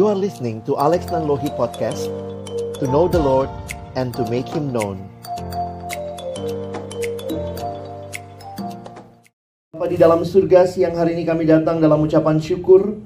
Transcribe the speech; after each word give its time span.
You 0.00 0.08
are 0.08 0.16
listening 0.16 0.64
to 0.64 0.80
Alex 0.80 1.12
Nanlohi 1.12 1.52
Podcast 1.60 2.08
To 2.80 2.88
know 2.88 3.04
the 3.04 3.20
Lord 3.20 3.52
and 4.00 4.16
to 4.16 4.24
make 4.32 4.48
Him 4.48 4.72
known. 4.72 4.96
Bapak 9.76 9.92
di 9.92 10.00
dalam 10.00 10.24
surga 10.24 10.64
siang 10.64 10.96
hari 10.96 11.20
ini 11.20 11.28
kami 11.28 11.44
datang 11.44 11.84
dalam 11.84 12.00
ucapan 12.00 12.40
syukur. 12.40 12.96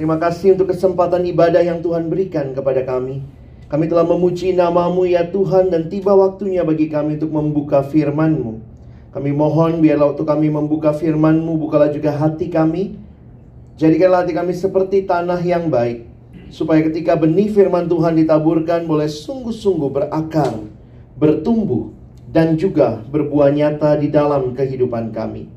Terima 0.00 0.16
kasih 0.16 0.56
untuk 0.56 0.72
kesempatan 0.72 1.28
ibadah 1.28 1.60
yang 1.60 1.84
Tuhan 1.84 2.08
berikan 2.08 2.56
kepada 2.56 2.88
kami. 2.88 3.20
Kami 3.68 3.84
telah 3.92 4.08
memuji 4.08 4.56
namamu 4.56 5.04
ya 5.12 5.28
Tuhan 5.28 5.68
dan 5.68 5.92
tiba 5.92 6.16
waktunya 6.16 6.64
bagi 6.64 6.88
kami 6.88 7.20
untuk 7.20 7.36
membuka 7.36 7.84
firman-Mu. 7.84 8.64
Kami 9.12 9.30
mohon 9.36 9.84
biarlah 9.84 10.16
waktu 10.16 10.24
kami 10.24 10.48
membuka 10.48 10.96
firman-Mu 10.96 11.60
bukalah 11.60 11.92
juga 11.92 12.16
hati 12.16 12.48
kami. 12.48 12.96
Jadikanlah 13.76 14.24
hati 14.24 14.32
kami 14.32 14.56
seperti 14.56 15.04
tanah 15.04 15.44
yang 15.44 15.68
baik 15.68 16.09
supaya 16.50 16.82
ketika 16.86 17.14
benih 17.14 17.50
firman 17.50 17.86
Tuhan 17.86 18.18
ditaburkan 18.18 18.84
boleh 18.84 19.06
sungguh-sungguh 19.06 19.90
berakar, 19.90 20.54
bertumbuh, 21.14 21.94
dan 22.30 22.58
juga 22.58 23.02
berbuah 23.10 23.50
nyata 23.54 23.98
di 23.98 24.10
dalam 24.10 24.54
kehidupan 24.54 25.10
kami. 25.10 25.50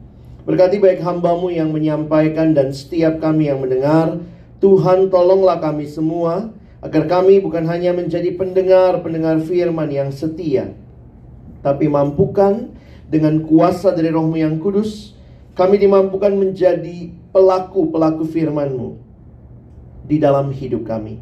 Berkati 0.46 0.78
baik 0.82 1.02
hambamu 1.02 1.54
yang 1.54 1.70
menyampaikan 1.70 2.54
dan 2.54 2.74
setiap 2.74 3.22
kami 3.22 3.50
yang 3.50 3.62
mendengar, 3.62 4.22
Tuhan 4.62 5.10
tolonglah 5.10 5.62
kami 5.62 5.90
semua, 5.90 6.50
agar 6.84 7.08
kami 7.08 7.40
bukan 7.40 7.64
hanya 7.70 7.96
menjadi 7.96 8.36
pendengar-pendengar 8.36 9.40
firman 9.46 9.88
yang 9.88 10.12
setia, 10.12 10.76
tapi 11.64 11.88
mampukan 11.88 12.70
dengan 13.08 13.40
kuasa 13.48 13.96
dari 13.96 14.12
rohmu 14.12 14.36
yang 14.36 14.60
kudus, 14.60 15.16
kami 15.56 15.80
dimampukan 15.80 16.34
menjadi 16.36 17.14
pelaku-pelaku 17.32 18.28
firman-Mu 18.28 19.13
di 20.08 20.20
dalam 20.20 20.52
hidup 20.52 20.88
kami. 20.88 21.20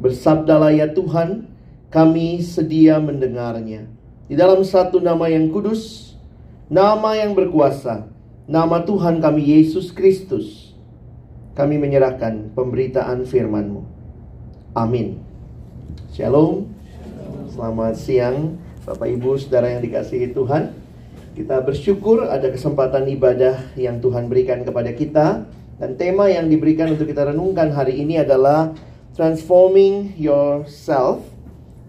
Bersabdalah 0.00 0.74
ya 0.74 0.90
Tuhan, 0.90 1.46
kami 1.92 2.42
sedia 2.42 2.98
mendengarnya. 2.98 3.86
Di 4.26 4.34
dalam 4.34 4.64
satu 4.64 4.98
nama 4.98 5.28
yang 5.30 5.52
kudus, 5.52 6.14
nama 6.66 7.14
yang 7.14 7.36
berkuasa, 7.36 8.08
nama 8.48 8.82
Tuhan 8.82 9.20
kami 9.20 9.54
Yesus 9.54 9.92
Kristus, 9.92 10.74
kami 11.54 11.78
menyerahkan 11.78 12.50
pemberitaan 12.56 13.28
firman-Mu. 13.28 13.86
Amin. 14.74 15.22
Shalom. 16.10 16.66
Selamat 17.54 17.94
siang 17.94 18.58
Bapak 18.82 19.06
Ibu 19.06 19.38
Saudara 19.38 19.70
yang 19.70 19.82
dikasihi 19.86 20.34
Tuhan. 20.34 20.74
Kita 21.38 21.62
bersyukur 21.62 22.26
ada 22.26 22.50
kesempatan 22.50 23.06
ibadah 23.10 23.74
yang 23.78 24.02
Tuhan 24.02 24.26
berikan 24.26 24.66
kepada 24.66 24.90
kita 24.90 25.46
dan 25.78 25.98
tema 25.98 26.30
yang 26.30 26.46
diberikan 26.46 26.94
untuk 26.94 27.10
kita 27.10 27.34
renungkan 27.34 27.74
hari 27.74 27.98
ini 27.98 28.22
adalah 28.22 28.70
Transforming 29.18 30.14
Yourself 30.14 31.26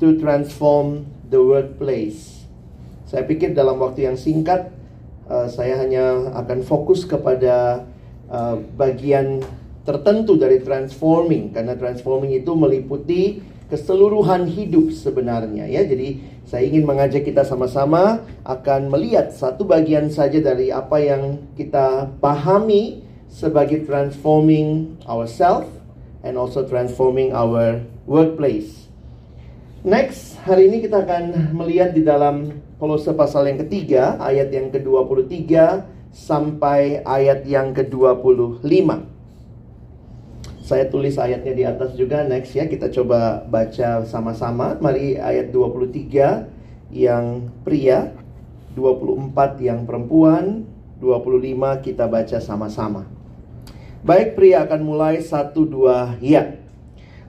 to 0.01 0.17
Transform 0.17 1.05
the 1.29 1.37
Workplace. 1.37 2.45
Saya 3.05 3.25
pikir 3.29 3.53
dalam 3.53 3.77
waktu 3.77 4.09
yang 4.09 4.17
singkat, 4.17 4.73
uh, 5.29 5.45
saya 5.45 5.77
hanya 5.81 6.33
akan 6.33 6.65
fokus 6.65 7.05
kepada 7.05 7.85
uh, 8.29 8.57
bagian 8.73 9.45
tertentu 9.85 10.33
dari 10.33 10.65
transforming, 10.65 11.53
karena 11.53 11.77
transforming 11.77 12.33
itu 12.33 12.57
meliputi 12.57 13.45
keseluruhan 13.69 14.49
hidup 14.49 14.89
sebenarnya 14.89 15.69
ya. 15.69 15.85
Jadi 15.85 16.21
saya 16.45 16.65
ingin 16.65 16.89
mengajak 16.89 17.25
kita 17.25 17.45
sama-sama 17.45 18.25
akan 18.45 18.89
melihat 18.89 19.29
satu 19.29 19.65
bagian 19.65 20.09
saja 20.09 20.41
dari 20.41 20.73
apa 20.73 20.97
yang 21.01 21.37
kita 21.53 22.09
pahami 22.17 23.04
sebagai 23.29 23.83
transforming 23.83 24.97
ourselves 25.05 25.69
and 26.25 26.37
also 26.39 26.65
transforming 26.65 27.31
our 27.31 27.81
workplace. 28.09 28.85
Next, 29.85 30.41
hari 30.41 30.65
ini 30.65 30.81
kita 30.81 31.05
akan 31.05 31.53
melihat 31.53 31.93
di 31.93 32.01
dalam 32.01 32.65
Kolose 32.75 33.13
pasal 33.15 33.47
yang 33.47 33.61
ketiga, 33.63 34.19
ayat 34.19 34.51
yang 34.51 34.67
ke-23 34.73 35.47
sampai 36.11 37.05
ayat 37.05 37.47
yang 37.47 37.71
ke-25. 37.71 38.65
Saya 40.65 40.89
tulis 40.89 41.15
ayatnya 41.21 41.53
di 41.53 41.63
atas 41.63 41.93
juga 41.93 42.25
next 42.25 42.57
ya, 42.57 42.65
kita 42.65 42.89
coba 42.89 43.45
baca 43.45 44.03
sama-sama. 44.03 44.75
Mari 44.81 45.15
ayat 45.15 45.53
23 45.53 46.49
yang 46.89 47.53
pria, 47.61 48.11
24 48.73 49.61
yang 49.61 49.87
perempuan, 49.87 50.65
25 50.99 51.85
kita 51.85 52.09
baca 52.09 52.37
sama-sama. 52.41 53.14
Baik 54.05 54.37
pria 54.37 54.61
akan 54.69 54.85
mulai 54.85 55.17
satu 55.17 55.65
dua 55.65 56.13
ya. 56.21 56.61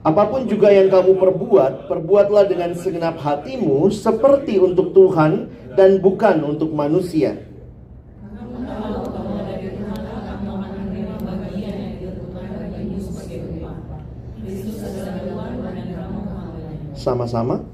Apa 0.05 0.29
pun 0.29 0.45
juga 0.45 0.69
yang 0.69 0.93
kamu 0.93 1.17
perbuat, 1.17 1.89
perbuatlah 1.89 2.45
dengan 2.45 2.77
segenap 2.77 3.17
hatimu 3.17 3.89
seperti 3.89 4.61
untuk 4.61 4.93
Tuhan 4.93 5.49
dan 5.73 5.97
bukan 5.97 6.45
untuk 6.45 6.69
manusia. 6.77 7.33
Sama-sama. 16.93 17.65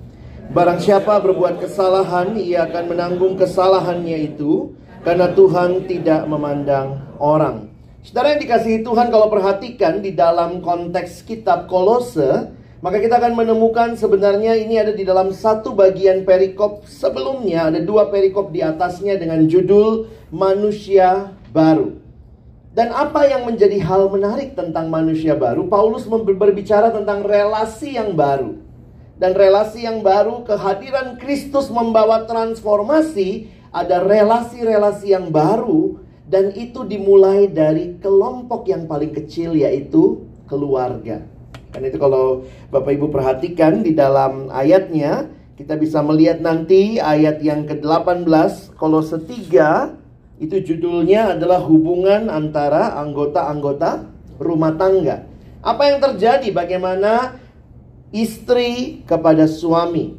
Barang 0.56 0.80
siapa 0.80 1.20
berbuat 1.20 1.60
kesalahan, 1.60 2.40
ia 2.40 2.72
akan 2.72 2.84
menanggung 2.88 3.36
kesalahannya 3.36 4.32
itu 4.32 4.72
karena 5.04 5.28
Tuhan 5.36 5.92
tidak 5.92 6.24
memandang 6.24 7.04
orang. 7.20 7.73
Saudara 8.04 8.36
yang 8.36 8.44
dikasihi 8.44 8.84
Tuhan 8.84 9.08
kalau 9.16 9.32
perhatikan 9.32 10.04
di 10.04 10.12
dalam 10.12 10.60
konteks 10.60 11.24
kitab 11.24 11.72
Kolose 11.72 12.52
maka 12.84 13.00
kita 13.00 13.16
akan 13.16 13.32
menemukan 13.32 13.96
sebenarnya 13.96 14.60
ini 14.60 14.76
ada 14.76 14.92
di 14.92 15.08
dalam 15.08 15.32
satu 15.32 15.72
bagian 15.72 16.28
perikop 16.28 16.84
sebelumnya 16.84 17.72
ada 17.72 17.80
dua 17.80 18.12
perikop 18.12 18.52
di 18.52 18.60
atasnya 18.60 19.16
dengan 19.16 19.48
judul 19.48 20.12
manusia 20.36 21.32
baru. 21.56 21.96
Dan 22.76 22.92
apa 22.92 23.24
yang 23.24 23.48
menjadi 23.48 23.80
hal 23.80 24.12
menarik 24.12 24.52
tentang 24.52 24.92
manusia 24.92 25.40
baru? 25.40 25.72
Paulus 25.72 26.04
berbicara 26.04 26.92
tentang 26.92 27.24
relasi 27.24 27.96
yang 27.96 28.20
baru. 28.20 28.60
Dan 29.16 29.32
relasi 29.32 29.88
yang 29.88 30.04
baru 30.04 30.44
kehadiran 30.44 31.16
Kristus 31.16 31.72
membawa 31.72 32.28
transformasi, 32.28 33.48
ada 33.72 34.04
relasi-relasi 34.04 35.16
yang 35.16 35.32
baru 35.32 36.03
dan 36.34 36.50
itu 36.58 36.82
dimulai 36.82 37.46
dari 37.46 38.02
kelompok 38.02 38.66
yang 38.66 38.90
paling 38.90 39.14
kecil 39.14 39.54
yaitu 39.54 40.26
keluarga. 40.50 41.22
Dan 41.70 41.86
itu 41.86 42.02
kalau 42.02 42.50
Bapak 42.74 42.98
Ibu 42.98 43.14
perhatikan 43.14 43.86
di 43.86 43.94
dalam 43.94 44.50
ayatnya, 44.50 45.30
kita 45.54 45.78
bisa 45.78 46.02
melihat 46.02 46.42
nanti 46.42 46.98
ayat 46.98 47.38
yang 47.46 47.70
ke-18 47.70 48.74
kalau 48.82 49.06
setiga 49.06 49.94
itu 50.42 50.58
judulnya 50.58 51.38
adalah 51.38 51.62
hubungan 51.62 52.34
antara 52.34 52.98
anggota-anggota 52.98 54.10
rumah 54.42 54.74
tangga. 54.74 55.30
Apa 55.62 55.94
yang 55.94 56.02
terjadi? 56.02 56.50
Bagaimana 56.50 57.38
istri 58.10 59.06
kepada 59.06 59.46
suami? 59.46 60.18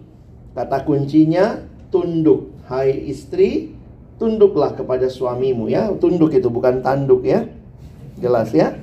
Kata 0.54 0.86
kuncinya 0.86 1.66
tunduk. 1.90 2.54
Hai 2.70 2.94
istri, 3.10 3.73
tunduklah 4.16 4.72
kepada 4.74 5.10
suamimu 5.10 5.66
ya. 5.70 5.90
Tunduk 5.98 6.34
itu 6.34 6.46
bukan 6.48 6.80
tanduk 6.80 7.26
ya. 7.26 7.48
Jelas 8.18 8.54
ya? 8.54 8.78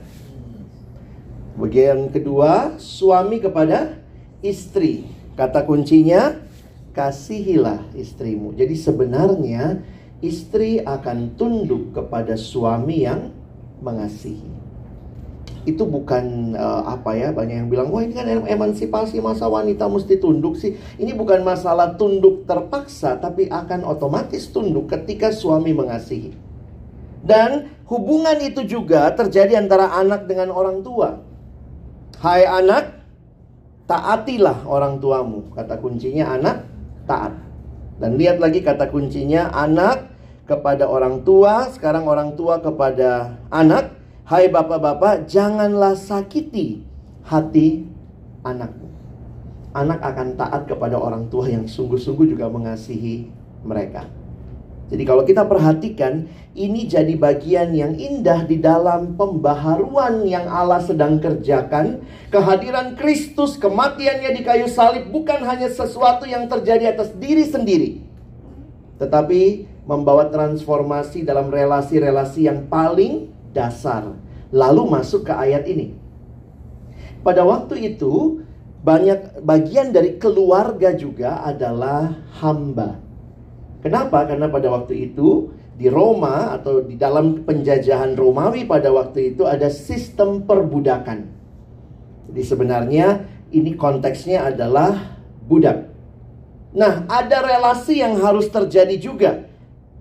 Bagian 1.56 2.12
kedua, 2.12 2.76
suami 2.80 3.40
kepada 3.40 3.96
istri. 4.44 5.08
Kata 5.40 5.64
kuncinya, 5.64 6.36
kasihilah 6.92 7.96
istrimu. 7.96 8.52
Jadi 8.56 8.76
sebenarnya 8.76 9.80
istri 10.20 10.84
akan 10.84 11.40
tunduk 11.40 11.96
kepada 11.96 12.36
suami 12.36 13.08
yang 13.08 13.32
mengasihi 13.82 14.51
itu 15.64 15.86
bukan 15.86 16.58
uh, 16.58 16.98
apa 16.98 17.14
ya 17.14 17.30
banyak 17.30 17.66
yang 17.66 17.70
bilang 17.70 17.94
wah 17.94 18.02
ini 18.02 18.18
kan 18.18 18.26
emansipasi 18.26 19.22
masa 19.22 19.46
wanita 19.46 19.86
mesti 19.86 20.18
tunduk 20.18 20.58
sih. 20.58 20.74
Ini 20.98 21.14
bukan 21.14 21.46
masalah 21.46 21.94
tunduk 21.96 22.50
terpaksa 22.50 23.22
tapi 23.22 23.46
akan 23.46 23.86
otomatis 23.86 24.50
tunduk 24.50 24.90
ketika 24.90 25.30
suami 25.30 25.70
mengasihi. 25.70 26.34
Dan 27.22 27.70
hubungan 27.86 28.42
itu 28.42 28.66
juga 28.66 29.14
terjadi 29.14 29.62
antara 29.62 29.94
anak 29.94 30.26
dengan 30.26 30.50
orang 30.50 30.82
tua. 30.82 31.22
Hai 32.18 32.50
anak 32.50 32.98
taatilah 33.86 34.66
orang 34.66 34.98
tuamu. 34.98 35.54
Kata 35.54 35.78
kuncinya 35.78 36.34
anak 36.34 36.66
taat. 37.06 37.38
Dan 38.02 38.18
lihat 38.18 38.42
lagi 38.42 38.66
kata 38.66 38.90
kuncinya 38.90 39.54
anak 39.54 40.10
kepada 40.50 40.90
orang 40.90 41.22
tua 41.22 41.70
sekarang 41.70 42.10
orang 42.10 42.34
tua 42.34 42.58
kepada 42.58 43.38
anak 43.54 44.01
Hai 44.22 44.54
bapak-bapak, 44.54 45.26
janganlah 45.26 45.98
sakiti 45.98 46.86
hati 47.26 47.90
anakmu. 48.46 48.88
Anak 49.74 50.04
akan 50.04 50.38
taat 50.38 50.70
kepada 50.70 51.00
orang 51.00 51.26
tua 51.32 51.50
yang 51.50 51.66
sungguh-sungguh 51.66 52.30
juga 52.30 52.46
mengasihi 52.52 53.26
mereka. 53.66 54.06
Jadi 54.92 55.04
kalau 55.08 55.24
kita 55.24 55.48
perhatikan, 55.48 56.28
ini 56.52 56.84
jadi 56.84 57.16
bagian 57.16 57.72
yang 57.72 57.96
indah 57.96 58.44
di 58.44 58.60
dalam 58.60 59.16
pembaharuan 59.16 60.28
yang 60.28 60.52
Allah 60.52 60.84
sedang 60.84 61.18
kerjakan. 61.18 62.04
Kehadiran 62.28 63.00
Kristus, 63.00 63.56
kematiannya 63.56 64.36
di 64.36 64.42
kayu 64.44 64.68
salib 64.68 65.08
bukan 65.10 65.48
hanya 65.48 65.72
sesuatu 65.72 66.28
yang 66.28 66.52
terjadi 66.52 66.92
atas 66.92 67.16
diri 67.16 67.48
sendiri. 67.48 68.04
Tetapi 69.00 69.66
membawa 69.88 70.28
transformasi 70.28 71.24
dalam 71.24 71.48
relasi-relasi 71.48 72.52
yang 72.52 72.68
paling 72.68 73.32
dasar. 73.56 74.16
Lalu 74.52 74.84
masuk 74.92 75.28
ke 75.28 75.34
ayat 75.36 75.64
ini. 75.68 75.96
Pada 77.22 77.46
waktu 77.46 77.96
itu, 77.96 78.44
banyak 78.82 79.46
bagian 79.46 79.94
dari 79.94 80.18
keluarga 80.18 80.92
juga 80.98 81.46
adalah 81.46 82.18
hamba. 82.42 82.98
Kenapa? 83.86 84.26
Karena 84.26 84.50
pada 84.50 84.74
waktu 84.74 85.14
itu 85.14 85.54
di 85.78 85.90
Roma 85.90 86.54
atau 86.58 86.86
di 86.86 86.98
dalam 86.98 87.42
penjajahan 87.42 88.14
Romawi 88.14 88.66
pada 88.70 88.94
waktu 88.94 89.34
itu 89.34 89.46
ada 89.46 89.70
sistem 89.70 90.46
perbudakan. 90.46 91.26
Jadi 92.30 92.42
sebenarnya 92.46 93.08
ini 93.50 93.74
konteksnya 93.74 94.50
adalah 94.54 95.18
budak. 95.46 95.90
Nah, 96.72 97.04
ada 97.10 97.44
relasi 97.44 98.00
yang 98.00 98.22
harus 98.22 98.48
terjadi 98.48 98.96
juga. 98.96 99.32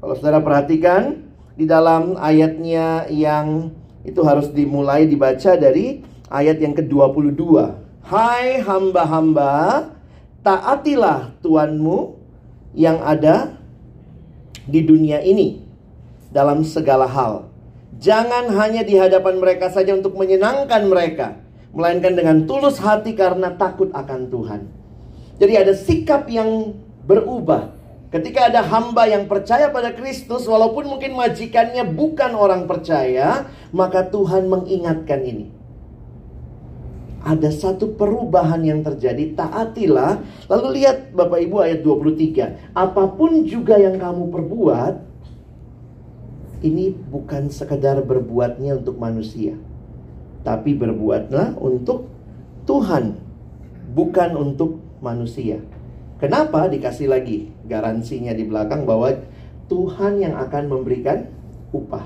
Kalau 0.01 0.15
saudara 0.17 0.41
perhatikan 0.41 1.30
di 1.61 1.69
dalam 1.69 2.17
ayatnya 2.17 3.05
yang 3.13 3.69
itu 4.01 4.25
harus 4.25 4.49
dimulai 4.49 5.05
dibaca 5.05 5.61
dari 5.61 6.01
ayat 6.33 6.57
yang 6.57 6.73
ke-22. 6.73 7.37
Hai 8.01 8.65
hamba-hamba, 8.65 9.93
taatilah 10.41 11.37
Tuanmu 11.45 12.17
yang 12.73 12.97
ada 13.05 13.61
di 14.65 14.81
dunia 14.81 15.21
ini 15.21 15.61
dalam 16.33 16.65
segala 16.65 17.05
hal. 17.05 17.53
Jangan 18.01 18.49
hanya 18.57 18.81
di 18.81 18.97
hadapan 18.97 19.37
mereka 19.37 19.69
saja 19.69 19.93
untuk 19.93 20.17
menyenangkan 20.17 20.89
mereka, 20.89 21.45
melainkan 21.77 22.17
dengan 22.17 22.49
tulus 22.49 22.81
hati 22.81 23.13
karena 23.13 23.53
takut 23.61 23.93
akan 23.93 24.33
Tuhan. 24.33 24.65
Jadi 25.37 25.53
ada 25.61 25.77
sikap 25.77 26.25
yang 26.33 26.73
berubah. 27.05 27.77
Ketika 28.11 28.51
ada 28.51 28.67
hamba 28.67 29.07
yang 29.07 29.31
percaya 29.31 29.71
pada 29.71 29.95
Kristus, 29.95 30.43
walaupun 30.43 30.91
mungkin 30.91 31.15
majikannya 31.15 31.87
bukan 31.95 32.35
orang 32.35 32.67
percaya, 32.67 33.47
maka 33.71 34.03
Tuhan 34.11 34.51
mengingatkan 34.51 35.23
ini. 35.23 35.47
Ada 37.23 37.55
satu 37.55 37.95
perubahan 37.95 38.67
yang 38.67 38.83
terjadi, 38.83 39.39
taatilah. 39.39 40.27
Lalu 40.51 40.83
lihat 40.83 41.15
Bapak 41.15 41.39
Ibu 41.39 41.57
ayat 41.63 41.87
23. 41.87 42.75
Apa 42.75 43.15
pun 43.15 43.47
juga 43.47 43.79
yang 43.79 43.95
kamu 43.95 44.27
perbuat, 44.35 44.95
ini 46.67 46.91
bukan 46.91 47.47
sekedar 47.47 48.03
berbuatnya 48.03 48.83
untuk 48.83 48.99
manusia. 48.99 49.55
Tapi 50.43 50.75
berbuatlah 50.75 51.63
untuk 51.63 52.11
Tuhan, 52.67 53.23
bukan 53.95 54.31
untuk 54.35 54.83
manusia. 54.99 55.63
Kenapa 56.21 56.69
dikasih 56.69 57.09
lagi 57.09 57.49
garansinya 57.65 58.37
di 58.37 58.45
belakang 58.45 58.85
bahwa 58.85 59.17
Tuhan 59.73 60.21
yang 60.21 60.35
akan 60.37 60.69
memberikan 60.69 61.31
upah. 61.71 62.05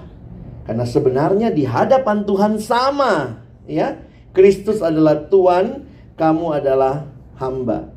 Karena 0.64 0.84
sebenarnya 0.84 1.48
di 1.50 1.64
hadapan 1.64 2.24
Tuhan 2.24 2.60
sama, 2.60 3.42
ya. 3.64 4.00
Kristus 4.34 4.82
adalah 4.84 5.26
Tuhan, 5.30 5.86
kamu 6.14 6.62
adalah 6.62 7.06
hamba. 7.40 7.90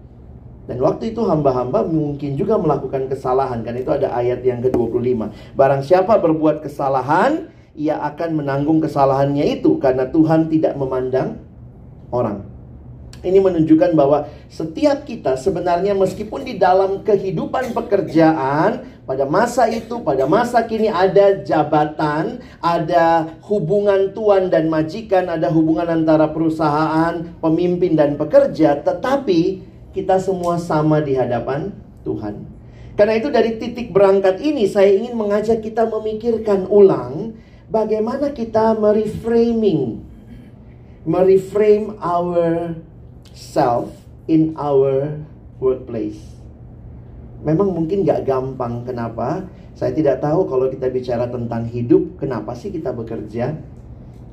Dan 0.68 0.84
waktu 0.84 1.16
itu 1.16 1.24
hamba-hamba 1.24 1.88
mungkin 1.88 2.36
juga 2.36 2.60
melakukan 2.60 3.08
kesalahan. 3.08 3.64
Kan 3.64 3.80
itu 3.80 3.88
ada 3.88 4.12
ayat 4.12 4.44
yang 4.44 4.60
ke-25. 4.60 5.31
Barang 5.56 5.81
siapa 5.81 6.19
berbuat 6.19 6.60
kesalahan, 6.62 7.50
ia 7.72 7.98
akan 8.04 8.44
menanggung 8.44 8.84
kesalahannya 8.84 9.58
itu. 9.58 9.80
Karena 9.80 10.12
Tuhan 10.12 10.52
tidak 10.52 10.75
memandang 10.75 11.40
orang. 12.12 12.56
Ini 13.28 13.44
menunjukkan 13.44 13.92
bahwa 13.92 14.32
setiap 14.48 15.04
kita 15.04 15.36
sebenarnya 15.36 15.92
meskipun 15.92 16.48
di 16.48 16.56
dalam 16.56 17.04
kehidupan 17.04 17.76
pekerjaan 17.76 18.88
pada 19.04 19.24
masa 19.28 19.68
itu, 19.68 20.00
pada 20.00 20.24
masa 20.24 20.64
kini 20.64 20.88
ada 20.88 21.44
jabatan, 21.44 22.40
ada 22.64 23.36
hubungan 23.44 24.16
tuan 24.16 24.48
dan 24.48 24.72
majikan, 24.72 25.28
ada 25.28 25.52
hubungan 25.52 25.88
antara 25.92 26.32
perusahaan, 26.32 27.36
pemimpin 27.44 28.00
dan 28.00 28.16
pekerja, 28.16 28.80
tetapi 28.80 29.64
kita 29.92 30.20
semua 30.24 30.56
sama 30.56 31.04
di 31.04 31.16
hadapan 31.16 31.76
Tuhan. 32.08 32.58
Karena 32.98 33.14
itu 33.14 33.30
dari 33.30 33.62
titik 33.62 33.94
berangkat 33.94 34.42
ini 34.42 34.66
saya 34.66 34.90
ingin 34.90 35.14
mengajak 35.14 35.62
kita 35.62 35.86
memikirkan 35.86 36.66
ulang 36.66 37.38
bagaimana 37.70 38.34
kita 38.34 38.74
mereframing 38.74 40.02
mereframe 41.08 41.96
our 42.02 42.74
self 43.38 43.94
in 44.25 44.57
our 44.57 45.13
workplace. 45.62 46.18
Memang 47.45 47.69
mungkin 47.69 48.01
gak 48.01 48.25
gampang. 48.25 48.81
Kenapa? 48.81 49.45
Saya 49.78 49.94
tidak 49.94 50.25
tahu 50.25 50.50
kalau 50.50 50.74
kita 50.74 50.89
bicara 50.89 51.30
tentang 51.30 51.69
hidup, 51.69 52.18
kenapa 52.18 52.57
sih 52.57 52.74
kita 52.74 52.89
bekerja? 52.89 53.54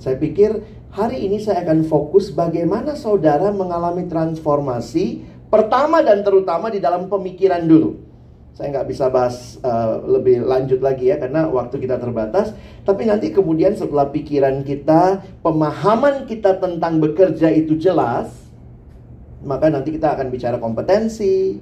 Saya 0.00 0.16
pikir 0.16 0.64
hari 0.88 1.28
ini 1.28 1.36
saya 1.36 1.60
akan 1.68 1.84
fokus 1.84 2.32
bagaimana 2.32 2.96
saudara 2.96 3.52
mengalami 3.52 4.08
transformasi 4.08 5.20
pertama 5.52 6.00
dan 6.00 6.24
terutama 6.24 6.72
di 6.72 6.80
dalam 6.80 7.12
pemikiran 7.12 7.60
dulu. 7.60 8.00
Saya 8.54 8.70
nggak 8.70 8.88
bisa 8.88 9.10
bahas 9.10 9.58
uh, 9.66 9.98
lebih 10.06 10.46
lanjut 10.46 10.78
lagi 10.78 11.10
ya 11.10 11.18
karena 11.18 11.50
waktu 11.50 11.76
kita 11.76 11.98
terbatas. 12.00 12.54
Tapi 12.86 13.02
nanti 13.04 13.34
kemudian 13.34 13.74
setelah 13.74 14.08
pikiran 14.08 14.62
kita, 14.62 15.20
pemahaman 15.42 16.24
kita 16.24 16.56
tentang 16.62 17.02
bekerja 17.02 17.50
itu 17.50 17.74
jelas, 17.76 18.43
maka 19.44 19.68
nanti 19.68 19.92
kita 19.92 20.16
akan 20.16 20.32
bicara 20.32 20.56
kompetensi, 20.58 21.60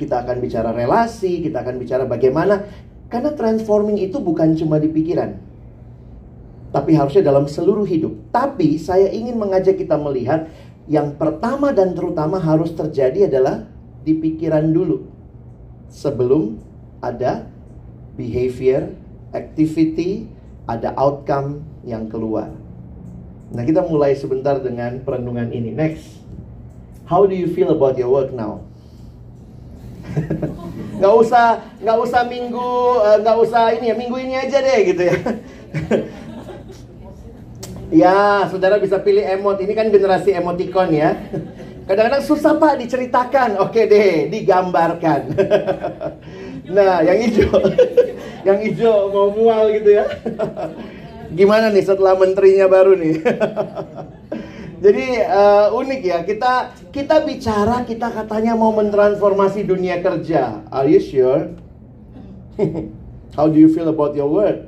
kita 0.00 0.24
akan 0.24 0.36
bicara 0.40 0.72
relasi, 0.72 1.44
kita 1.44 1.62
akan 1.62 1.76
bicara 1.78 2.04
bagaimana 2.08 2.66
karena 3.12 3.36
transforming 3.36 4.00
itu 4.00 4.18
bukan 4.18 4.56
cuma 4.56 4.80
di 4.80 4.88
pikiran. 4.88 5.36
Tapi 6.72 6.96
harusnya 6.96 7.28
dalam 7.28 7.44
seluruh 7.44 7.84
hidup. 7.84 8.32
Tapi 8.32 8.80
saya 8.80 9.12
ingin 9.12 9.36
mengajak 9.36 9.76
kita 9.76 10.00
melihat 10.00 10.48
yang 10.88 11.20
pertama 11.20 11.70
dan 11.76 11.92
terutama 11.92 12.40
harus 12.40 12.72
terjadi 12.72 13.28
adalah 13.28 13.68
di 14.00 14.16
pikiran 14.16 14.72
dulu. 14.72 15.04
Sebelum 15.92 16.56
ada 17.04 17.44
behavior, 18.16 18.88
activity, 19.36 20.24
ada 20.64 20.96
outcome 20.96 21.60
yang 21.84 22.08
keluar. 22.08 22.48
Nah, 23.52 23.62
kita 23.68 23.84
mulai 23.84 24.16
sebentar 24.16 24.56
dengan 24.64 25.04
perenungan 25.04 25.52
ini. 25.52 25.76
Next. 25.76 26.21
How 27.06 27.26
do 27.26 27.34
you 27.34 27.50
feel 27.50 27.70
about 27.74 27.98
your 27.98 28.10
work 28.10 28.32
now? 28.32 28.62
nggak 31.00 31.14
usah 31.18 31.58
nggak 31.80 31.98
usah 31.98 32.22
minggu 32.28 32.72
eh, 33.00 33.16
nggak 33.24 33.36
usah 33.42 33.62
ini 33.74 33.90
ya 33.90 33.94
minggu 33.96 34.16
ini 34.20 34.34
aja 34.38 34.58
deh 34.60 34.78
gitu 34.92 35.02
ya. 35.02 35.16
Ya 37.92 38.48
saudara 38.48 38.80
bisa 38.80 38.96
pilih 38.96 39.20
emot. 39.20 39.60
Ini 39.60 39.76
kan 39.76 39.92
generasi 39.92 40.32
emoticon 40.32 40.96
ya. 40.96 41.12
Kadang-kadang 41.86 42.24
susah 42.24 42.56
pak 42.56 42.80
diceritakan. 42.80 43.60
Oke 43.60 43.84
deh 43.84 44.32
digambarkan. 44.32 45.36
Nah 46.72 47.04
yang 47.04 47.20
hijau. 47.20 47.52
Yang 48.48 48.58
hijau 48.64 49.12
mau 49.12 49.28
mual 49.36 49.76
gitu 49.76 50.00
ya. 50.00 50.08
Gimana 51.36 51.68
nih 51.68 51.84
setelah 51.84 52.16
menterinya 52.16 52.64
baru 52.64 52.96
nih 52.96 53.20
Jadi 54.82 55.22
uh, 55.22 55.70
unik 55.78 56.00
ya 56.02 56.18
kita 56.26 56.74
kita 56.90 57.22
bicara 57.22 57.86
kita 57.86 58.10
katanya 58.10 58.58
mau 58.58 58.74
mentransformasi 58.74 59.62
dunia 59.62 60.02
kerja. 60.02 60.66
Are 60.74 60.90
you 60.90 60.98
sure? 60.98 61.54
How 63.38 63.46
do 63.46 63.62
you 63.62 63.70
feel 63.70 63.86
about 63.86 64.18
your 64.18 64.26
work? 64.26 64.66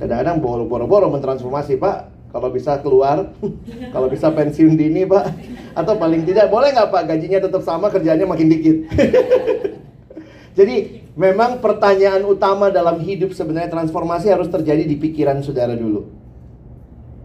Kadang-kadang 0.00 0.40
boro-boro 0.40 1.12
mentransformasi 1.12 1.76
pak. 1.76 2.08
Kalau 2.28 2.48
bisa 2.52 2.80
keluar, 2.80 3.36
kalau 3.94 4.08
bisa 4.08 4.32
pensiun 4.32 4.76
dini 4.76 5.04
pak, 5.04 5.32
atau 5.76 5.96
paling 5.96 6.24
tidak 6.24 6.48
boleh 6.48 6.72
nggak 6.72 6.88
pak 6.88 7.04
gajinya 7.08 7.44
tetap 7.44 7.60
sama 7.64 7.92
kerjanya 7.92 8.24
makin 8.24 8.48
dikit. 8.48 8.76
Jadi 10.58 11.04
memang 11.16 11.60
pertanyaan 11.60 12.24
utama 12.24 12.72
dalam 12.72 13.00
hidup 13.04 13.36
sebenarnya 13.36 13.70
transformasi 13.72 14.32
harus 14.32 14.48
terjadi 14.48 14.88
di 14.88 14.96
pikiran 14.96 15.40
saudara 15.44 15.76
dulu. 15.76 16.17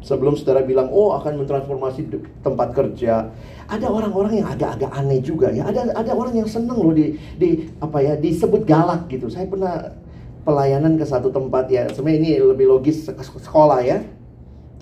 Sebelum 0.04 0.36
saudara 0.36 0.60
bilang, 0.68 0.92
oh 0.92 1.16
akan 1.16 1.40
mentransformasi 1.40 2.12
tempat 2.44 2.76
kerja, 2.76 3.32
ada 3.72 3.88
orang-orang 3.88 4.44
yang 4.44 4.48
agak-agak 4.52 4.92
aneh 4.92 5.24
juga 5.24 5.48
ya. 5.48 5.64
Ada 5.64 5.96
ada 5.96 6.12
orang 6.12 6.36
yang 6.36 6.50
seneng 6.52 6.76
loh 6.76 6.92
di 6.92 7.16
di 7.40 7.72
apa 7.80 8.04
ya 8.04 8.20
disebut 8.20 8.68
galak 8.68 9.08
gitu. 9.08 9.32
Saya 9.32 9.48
pernah 9.48 9.96
pelayanan 10.44 11.00
ke 11.00 11.08
satu 11.08 11.32
tempat 11.32 11.72
ya. 11.72 11.88
Sebenarnya 11.88 12.20
ini 12.20 12.32
lebih 12.44 12.68
logis 12.68 13.08
sekolah 13.16 13.80
ya. 13.80 14.04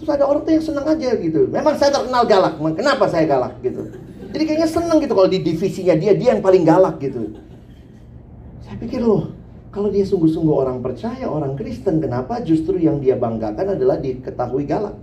Terus 0.01 0.09
ada 0.09 0.25
orang 0.25 0.41
tuh 0.41 0.57
yang 0.57 0.65
seneng 0.65 0.85
aja 0.89 1.09
gitu. 1.13 1.45
Memang 1.53 1.77
saya 1.77 1.93
terkenal 1.93 2.25
galak. 2.25 2.57
Kenapa 2.57 3.05
saya 3.05 3.29
galak 3.29 3.53
gitu? 3.61 3.93
Jadi 4.33 4.43
kayaknya 4.49 4.69
seneng 4.73 4.97
gitu 5.05 5.13
kalau 5.13 5.29
di 5.29 5.39
divisinya 5.45 5.93
dia 5.93 6.17
dia 6.17 6.33
yang 6.33 6.41
paling 6.41 6.65
galak 6.65 6.97
gitu. 6.97 7.37
Saya 8.65 8.73
pikir 8.81 9.05
loh, 9.05 9.29
Kalau 9.71 9.87
dia 9.87 10.03
sungguh-sungguh 10.03 10.51
orang 10.51 10.83
percaya, 10.83 11.23
orang 11.31 11.55
Kristen, 11.55 12.03
kenapa 12.03 12.43
justru 12.43 12.75
yang 12.75 12.99
dia 12.99 13.15
banggakan 13.15 13.79
adalah 13.79 13.95
diketahui 14.03 14.67
galak? 14.67 14.99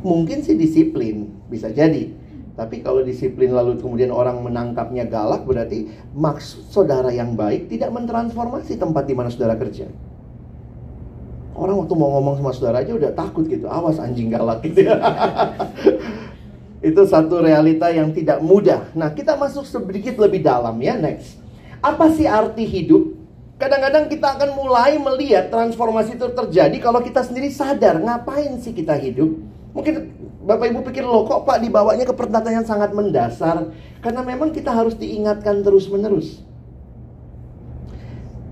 Mungkin 0.00 0.40
sih 0.40 0.56
disiplin, 0.56 1.28
bisa 1.52 1.68
jadi. 1.68 2.12
Tapi 2.56 2.84
kalau 2.84 3.00
disiplin 3.00 3.56
lalu 3.56 3.80
kemudian 3.80 4.12
orang 4.12 4.44
menangkapnya 4.44 5.08
galak, 5.08 5.48
berarti 5.48 5.88
maksud 6.12 6.68
saudara 6.68 7.08
yang 7.08 7.32
baik 7.32 7.72
tidak 7.72 7.88
mentransformasi 7.88 8.76
tempat 8.76 9.08
di 9.08 9.14
mana 9.16 9.32
saudara 9.32 9.56
kerja. 9.56 9.88
Orang 11.56 11.84
waktu 11.84 11.94
mau 11.96 12.20
ngomong 12.20 12.40
sama 12.40 12.52
saudara 12.52 12.84
aja 12.84 12.92
udah 12.96 13.12
takut 13.12 13.44
gitu, 13.48 13.68
awas 13.68 14.00
anjing 14.00 14.32
galak 14.32 14.64
gitu 14.64 14.88
ya. 14.88 14.96
Itu 16.92 17.04
satu 17.04 17.44
realita 17.44 17.92
yang 17.92 18.16
tidak 18.16 18.40
mudah. 18.40 18.88
Nah, 18.96 19.12
kita 19.12 19.36
masuk 19.36 19.68
sedikit 19.68 20.16
lebih 20.16 20.40
dalam 20.40 20.80
ya, 20.80 20.96
next. 20.96 21.36
Apa 21.84 22.08
sih 22.12 22.24
arti 22.24 22.64
hidup? 22.64 23.12
Kadang-kadang 23.60 24.08
kita 24.08 24.40
akan 24.40 24.56
mulai 24.56 24.96
melihat 24.96 25.52
transformasi 25.52 26.16
itu 26.16 26.28
terjadi 26.32 26.76
kalau 26.80 27.04
kita 27.04 27.20
sendiri 27.20 27.52
sadar 27.52 28.00
ngapain 28.00 28.56
sih 28.56 28.72
kita 28.72 28.96
hidup. 28.96 29.36
Mungkin 29.70 29.94
Bapak 30.42 30.66
Ibu 30.72 30.80
pikir 30.90 31.06
loh 31.06 31.22
kok 31.28 31.46
Pak 31.46 31.62
dibawanya 31.62 32.02
ke 32.02 32.14
pertanyaan 32.14 32.66
sangat 32.66 32.90
mendasar. 32.90 33.70
Karena 34.02 34.26
memang 34.26 34.50
kita 34.50 34.74
harus 34.74 34.98
diingatkan 34.98 35.62
terus-menerus. 35.62 36.42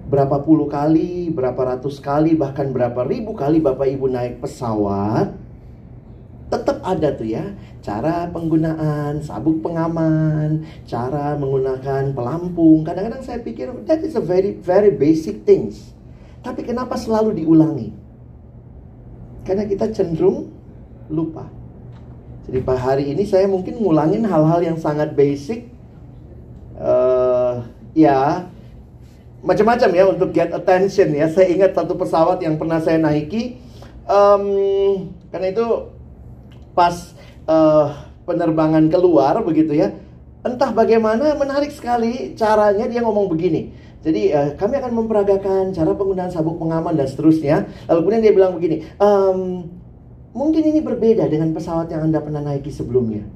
Berapa 0.09 0.41
puluh 0.41 0.73
kali, 0.73 1.29
berapa 1.29 1.77
ratus 1.77 2.01
kali, 2.01 2.33
bahkan 2.33 2.73
berapa 2.73 3.05
ribu 3.05 3.37
kali 3.37 3.61
Bapak 3.61 3.89
Ibu 3.93 4.09
naik 4.09 4.41
pesawat. 4.41 5.37
Tetap 6.49 6.81
ada 6.81 7.13
tuh 7.13 7.29
ya 7.29 7.45
cara 7.85 8.25
penggunaan 8.33 9.21
sabuk 9.21 9.61
pengaman, 9.61 10.65
cara 10.89 11.37
menggunakan 11.37 12.17
pelampung. 12.17 12.89
Kadang-kadang 12.89 13.21
saya 13.21 13.45
pikir 13.45 13.69
that 13.85 14.01
is 14.01 14.17
a 14.17 14.25
very 14.25 14.57
very 14.57 14.89
basic 14.89 15.45
things. 15.45 15.93
Tapi 16.41 16.65
kenapa 16.65 16.97
selalu 16.97 17.45
diulangi? 17.45 17.93
Karena 19.45 19.69
kita 19.69 19.93
cenderung 19.93 20.57
lupa. 21.11 21.49
Jadi 22.49 22.65
hari 22.65 23.05
ini 23.13 23.29
saya 23.29 23.45
mungkin 23.45 23.77
ngulangin 23.77 24.25
hal-hal 24.25 24.61
yang 24.65 24.79
sangat 24.81 25.13
basic. 25.13 25.69
Uh, 26.79 27.67
ya 27.93 28.47
macam-macam 29.43 29.91
ya 29.93 30.05
untuk 30.09 30.33
get 30.33 30.51
attention 30.57 31.13
ya. 31.13 31.29
Saya 31.29 31.53
ingat 31.53 31.77
satu 31.77 31.93
pesawat 31.95 32.41
yang 32.41 32.57
pernah 32.57 32.81
saya 32.81 32.97
naiki. 32.97 33.61
Um, 34.09 35.13
karena 35.29 35.53
itu 35.53 35.67
pas 36.73 37.13
uh, 37.45 38.09
penerbangan 38.25 38.89
keluar 38.89 39.37
begitu 39.45 39.77
ya. 39.77 39.93
Entah 40.41 40.73
bagaimana 40.73 41.37
menarik 41.37 41.69
sekali 41.69 42.33
caranya 42.33 42.89
dia 42.89 43.05
ngomong 43.05 43.29
begini. 43.29 43.75
Jadi 44.01 44.33
uh, 44.33 44.55
kami 44.57 44.79
akan 44.79 44.93
memperagakan 45.05 45.75
cara 45.75 45.93
penggunaan 45.93 46.33
sabuk 46.33 46.57
pengaman 46.57 46.97
dan 46.97 47.05
seterusnya. 47.05 47.69
Lalu 47.91 47.99
kemudian 48.01 48.23
dia 48.25 48.33
bilang 48.33 48.53
begini, 48.57 48.87
um, 48.97 49.67
mungkin 50.39 50.63
ini 50.63 50.79
berbeda 50.79 51.27
dengan 51.27 51.51
pesawat 51.51 51.91
yang 51.91 52.07
anda 52.07 52.23
pernah 52.23 52.39
naiki 52.39 52.71
sebelumnya. 52.71 53.27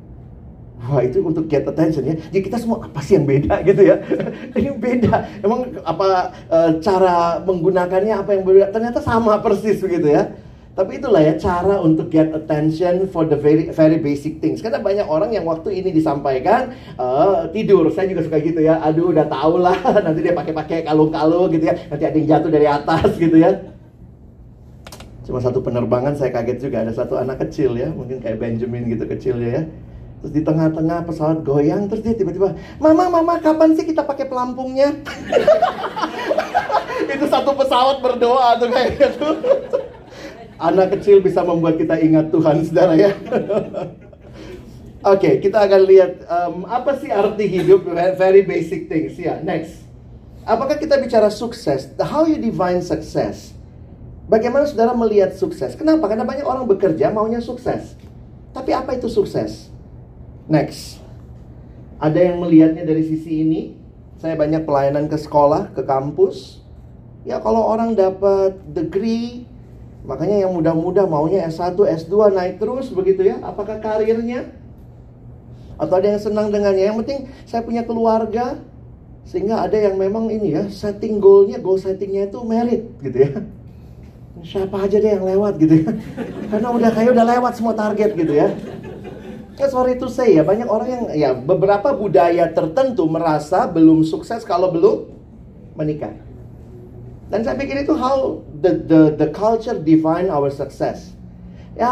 Wah 0.83 1.03
itu 1.03 1.23
untuk 1.23 1.47
get 1.47 1.63
attention 1.63 2.03
ya. 2.03 2.15
Jadi 2.19 2.43
kita 2.43 2.59
semua 2.59 2.83
apa 2.83 2.99
sih 3.03 3.15
yang 3.15 3.27
beda 3.27 3.63
gitu 3.63 3.83
ya? 3.87 4.03
ini 4.59 4.71
beda. 4.75 5.43
Emang 5.43 5.71
apa 5.83 6.35
uh, 6.51 6.71
cara 6.83 7.39
menggunakannya 7.43 8.15
apa 8.15 8.35
yang 8.35 8.43
berbeda? 8.43 8.75
Ternyata 8.75 8.99
sama 8.99 9.39
persis 9.39 9.79
begitu 9.79 10.11
ya. 10.11 10.35
Tapi 10.73 10.99
itulah 10.99 11.21
ya 11.21 11.37
cara 11.37 11.85
untuk 11.85 12.09
get 12.09 12.33
attention 12.33 13.05
for 13.13 13.29
the 13.29 13.39
very 13.39 13.71
very 13.71 14.01
basic 14.01 14.43
things. 14.43 14.59
Karena 14.59 14.83
banyak 14.83 15.07
orang 15.07 15.31
yang 15.31 15.47
waktu 15.47 15.71
ini 15.71 15.95
disampaikan 15.95 16.75
uh, 16.99 17.47
tidur. 17.55 17.87
Saya 17.95 18.11
juga 18.11 18.27
suka 18.27 18.43
gitu 18.43 18.59
ya. 18.59 18.83
Aduh 18.83 19.15
udah 19.15 19.31
tau 19.31 19.63
lah. 19.63 19.79
Nanti 20.09 20.19
dia 20.19 20.35
pakai-pakai 20.35 20.83
kalung-kalung 20.83 21.47
gitu 21.55 21.71
ya. 21.71 21.79
Nanti 21.95 22.05
ada 22.11 22.17
yang 22.19 22.27
jatuh 22.27 22.51
dari 22.51 22.67
atas 22.67 23.15
gitu 23.23 23.39
ya. 23.39 23.72
Cuma 25.23 25.39
satu 25.39 25.63
penerbangan 25.63 26.19
saya 26.19 26.35
kaget 26.35 26.59
juga 26.59 26.83
ada 26.83 26.91
satu 26.91 27.15
anak 27.15 27.47
kecil 27.47 27.79
ya, 27.79 27.95
mungkin 27.95 28.19
kayak 28.19 28.43
Benjamin 28.43 28.91
gitu 28.91 29.07
kecilnya 29.07 29.51
ya. 29.55 29.63
Terus 30.23 30.33
di 30.39 30.43
tengah-tengah 30.43 31.03
pesawat 31.07 31.43
goyang, 31.43 31.91
terus 31.91 32.03
dia 32.03 32.15
tiba-tiba, 32.15 32.55
Mama, 32.79 33.11
Mama, 33.11 33.43
kapan 33.43 33.75
sih 33.75 33.83
kita 33.83 34.07
pakai 34.07 34.31
pelampungnya? 34.31 34.95
Itu 37.15 37.27
satu 37.27 37.55
pesawat 37.59 37.99
berdoa 38.03 38.55
tuh 38.59 38.71
kayak 38.71 38.91
gitu. 38.99 39.29
Anak 40.63 40.95
kecil 40.99 41.19
bisa 41.27 41.43
membuat 41.43 41.75
kita 41.75 41.99
ingat 41.99 42.31
Tuhan, 42.31 42.63
saudara 42.63 42.95
ya. 42.95 43.11
Oke, 45.03 45.19
okay, 45.19 45.35
kita 45.43 45.59
akan 45.59 45.83
lihat 45.91 46.13
um, 46.31 46.63
apa 46.71 46.95
sih 47.03 47.11
arti 47.11 47.51
hidup, 47.51 47.83
very 48.15 48.47
basic 48.47 48.87
things. 48.87 49.19
Ya, 49.19 49.35
yeah, 49.35 49.39
next. 49.43 49.83
Apakah 50.47 50.79
kita 50.79 51.03
bicara 51.03 51.31
sukses? 51.35 51.91
How 51.99 52.31
you 52.31 52.39
define 52.39 52.79
success? 52.79 53.55
Bagaimana 54.31 54.65
saudara 54.67 54.95
melihat 54.95 55.35
sukses? 55.35 55.75
Kenapa? 55.75 56.07
Karena 56.07 56.23
banyak 56.23 56.47
orang 56.47 56.65
bekerja 56.67 57.11
maunya 57.11 57.43
sukses. 57.43 57.99
Tapi 58.55 58.71
apa 58.71 58.95
itu 58.95 59.11
sukses? 59.11 59.71
Next. 60.47 61.03
Ada 62.03 62.33
yang 62.33 62.43
melihatnya 62.43 62.83
dari 62.83 63.03
sisi 63.07 63.43
ini. 63.43 63.63
Saya 64.19 64.39
banyak 64.39 64.63
pelayanan 64.63 65.11
ke 65.11 65.19
sekolah, 65.19 65.75
ke 65.75 65.83
kampus. 65.83 66.63
Ya 67.27 67.43
kalau 67.43 67.63
orang 67.67 67.95
dapat 67.95 68.59
degree, 68.71 69.47
Makanya 70.03 70.47
yang 70.47 70.53
muda-muda 70.59 71.07
maunya 71.07 71.47
S1, 71.47 71.79
S2 71.79 72.35
naik 72.35 72.59
terus 72.59 72.91
begitu 72.91 73.23
ya. 73.23 73.39
Apakah 73.47 73.79
karirnya? 73.79 74.51
Atau 75.79 75.95
ada 75.99 76.07
yang 76.11 76.23
senang 76.23 76.51
dengannya? 76.51 76.91
Yang 76.91 76.97
penting 77.07 77.21
saya 77.47 77.63
punya 77.63 77.87
keluarga. 77.87 78.59
Sehingga 79.23 79.63
ada 79.63 79.79
yang 79.79 80.03
memang 80.03 80.27
ini 80.35 80.59
ya, 80.59 80.67
setting 80.67 81.23
goalnya, 81.23 81.63
goal 81.63 81.79
settingnya 81.79 82.27
itu 82.27 82.43
merit 82.43 82.91
gitu 82.99 83.19
ya. 83.23 83.31
Siapa 84.43 84.87
aja 84.87 84.99
deh 84.99 85.11
yang 85.15 85.25
lewat 85.25 85.55
gitu 85.63 85.87
ya. 85.87 85.91
Karena 86.51 86.69
udah 86.75 86.91
kayak 86.91 87.11
udah 87.15 87.27
lewat 87.39 87.53
semua 87.55 87.75
target 87.79 88.11
gitu 88.19 88.35
ya. 88.35 88.51
Ya 89.61 89.67
sorry 89.71 89.95
to 90.01 90.11
say 90.11 90.35
ya, 90.35 90.43
banyak 90.43 90.67
orang 90.67 90.89
yang 90.89 91.05
ya 91.15 91.31
beberapa 91.37 91.95
budaya 91.95 92.51
tertentu 92.51 93.07
merasa 93.07 93.71
belum 93.71 94.03
sukses 94.03 94.43
kalau 94.43 94.75
belum 94.75 95.07
menikah. 95.79 96.13
Dan 97.31 97.47
saya 97.47 97.55
pikir 97.57 97.87
itu 97.87 97.95
how 97.95 98.43
the 98.61 98.83
the 98.85 99.01
the 99.17 99.29
culture 99.31 99.77
define 99.77 100.29
our 100.29 100.51
success. 100.51 101.15
Ya, 101.73 101.89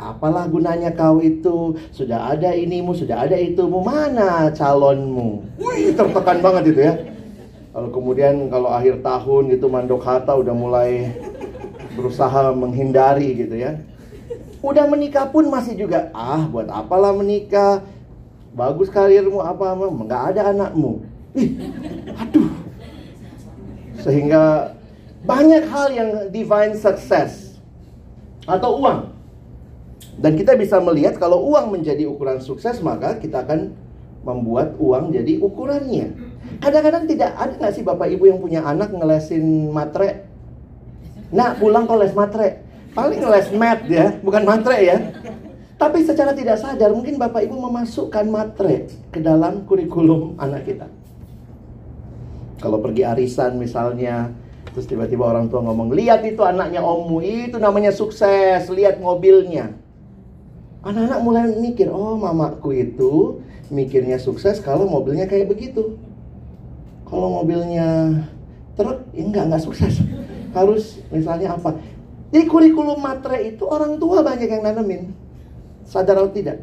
apalah 0.00 0.48
gunanya 0.48 0.96
kau 0.96 1.20
itu? 1.20 1.76
Sudah 1.92 2.32
ada 2.32 2.56
inimu, 2.56 2.96
sudah 2.96 3.28
ada 3.28 3.36
itumu, 3.36 3.84
mana 3.84 4.48
calonmu? 4.48 5.44
Wih, 5.60 5.92
tertekan 5.92 6.40
banget 6.40 6.72
itu 6.72 6.80
ya. 6.88 6.94
Kalau 7.70 7.88
kemudian 7.92 8.48
kalau 8.48 8.72
akhir 8.72 9.04
tahun 9.04 9.52
gitu 9.52 9.68
mandok 9.68 10.00
hata 10.08 10.32
udah 10.40 10.56
mulai 10.56 11.12
berusaha 12.00 12.56
menghindari 12.56 13.36
gitu 13.36 13.60
ya. 13.60 13.76
Udah 14.64 14.88
menikah 14.88 15.28
pun 15.28 15.48
masih 15.52 15.76
juga, 15.76 16.08
ah 16.16 16.48
buat 16.48 16.68
apalah 16.72 17.12
menikah? 17.12 17.84
Bagus 18.56 18.88
karirmu 18.88 19.44
apa, 19.44 19.76
nggak 19.76 20.22
ada 20.34 20.50
anakmu. 20.50 21.04
Ih, 21.36 21.54
aduh, 22.18 22.50
sehingga 24.02 24.74
banyak 25.22 25.68
hal 25.68 25.88
yang 25.92 26.10
divine 26.32 26.74
success 26.74 27.54
atau 28.48 28.80
uang. 28.82 29.12
Dan 30.20 30.36
kita 30.36 30.56
bisa 30.56 30.80
melihat 30.82 31.16
kalau 31.16 31.40
uang 31.52 31.72
menjadi 31.76 32.04
ukuran 32.08 32.40
sukses 32.42 32.82
maka 32.84 33.16
kita 33.16 33.46
akan 33.46 33.72
membuat 34.20 34.76
uang 34.76 35.16
jadi 35.16 35.40
ukurannya. 35.40 36.12
Kadang-kadang 36.60 37.08
tidak 37.08 37.32
ada 37.36 37.52
nggak 37.56 37.72
sih 37.72 37.84
bapak 37.86 38.12
ibu 38.12 38.28
yang 38.28 38.40
punya 38.42 38.60
anak 38.60 38.92
ngelesin 38.92 39.72
matre? 39.72 40.28
Nah 41.30 41.54
pulang 41.54 41.86
kok 41.86 41.98
les 41.98 42.14
matre. 42.14 42.70
Paling 42.90 43.22
ngeles 43.22 43.48
mat 43.54 43.86
ya, 43.86 44.18
bukan 44.18 44.42
matre 44.42 44.76
ya. 44.82 44.98
Tapi 45.78 46.02
secara 46.02 46.34
tidak 46.34 46.58
sadar 46.58 46.90
mungkin 46.90 47.16
bapak 47.16 47.46
ibu 47.46 47.54
memasukkan 47.56 48.26
matre 48.26 48.90
ke 49.14 49.22
dalam 49.22 49.62
kurikulum 49.64 50.36
anak 50.42 50.66
kita. 50.66 50.90
Kalau 52.60 52.82
pergi 52.82 53.06
arisan 53.06 53.56
misalnya, 53.56 54.34
terus 54.74 54.84
tiba-tiba 54.84 55.24
orang 55.24 55.48
tua 55.48 55.64
ngomong, 55.64 55.94
lihat 55.96 56.20
itu 56.26 56.44
anaknya 56.44 56.84
ommu, 56.84 57.24
itu 57.24 57.56
namanya 57.56 57.94
sukses, 57.94 58.68
lihat 58.68 59.00
mobilnya. 59.00 59.72
Anak-anak 60.84 61.20
mulai 61.24 61.48
mikir, 61.56 61.88
oh 61.88 62.18
mamaku 62.20 62.84
itu 62.84 63.40
mikirnya 63.72 64.20
sukses 64.20 64.60
kalau 64.60 64.84
mobilnya 64.84 65.24
kayak 65.24 65.48
begitu. 65.48 65.96
Kalau 67.08 67.40
mobilnya 67.40 68.20
truk, 68.76 69.08
ya 69.16 69.22
enggak, 69.24 69.44
enggak 69.48 69.62
sukses. 69.64 70.04
Harus 70.50 70.98
misalnya 71.14 71.54
apa? 71.54 71.78
Jadi 72.30 72.44
kurikulum 72.46 72.98
matre 73.02 73.42
itu 73.50 73.66
orang 73.66 73.98
tua 73.98 74.22
banyak 74.22 74.46
yang 74.46 74.62
nanemin. 74.62 75.10
Sadar 75.86 76.22
atau 76.22 76.30
tidak? 76.30 76.62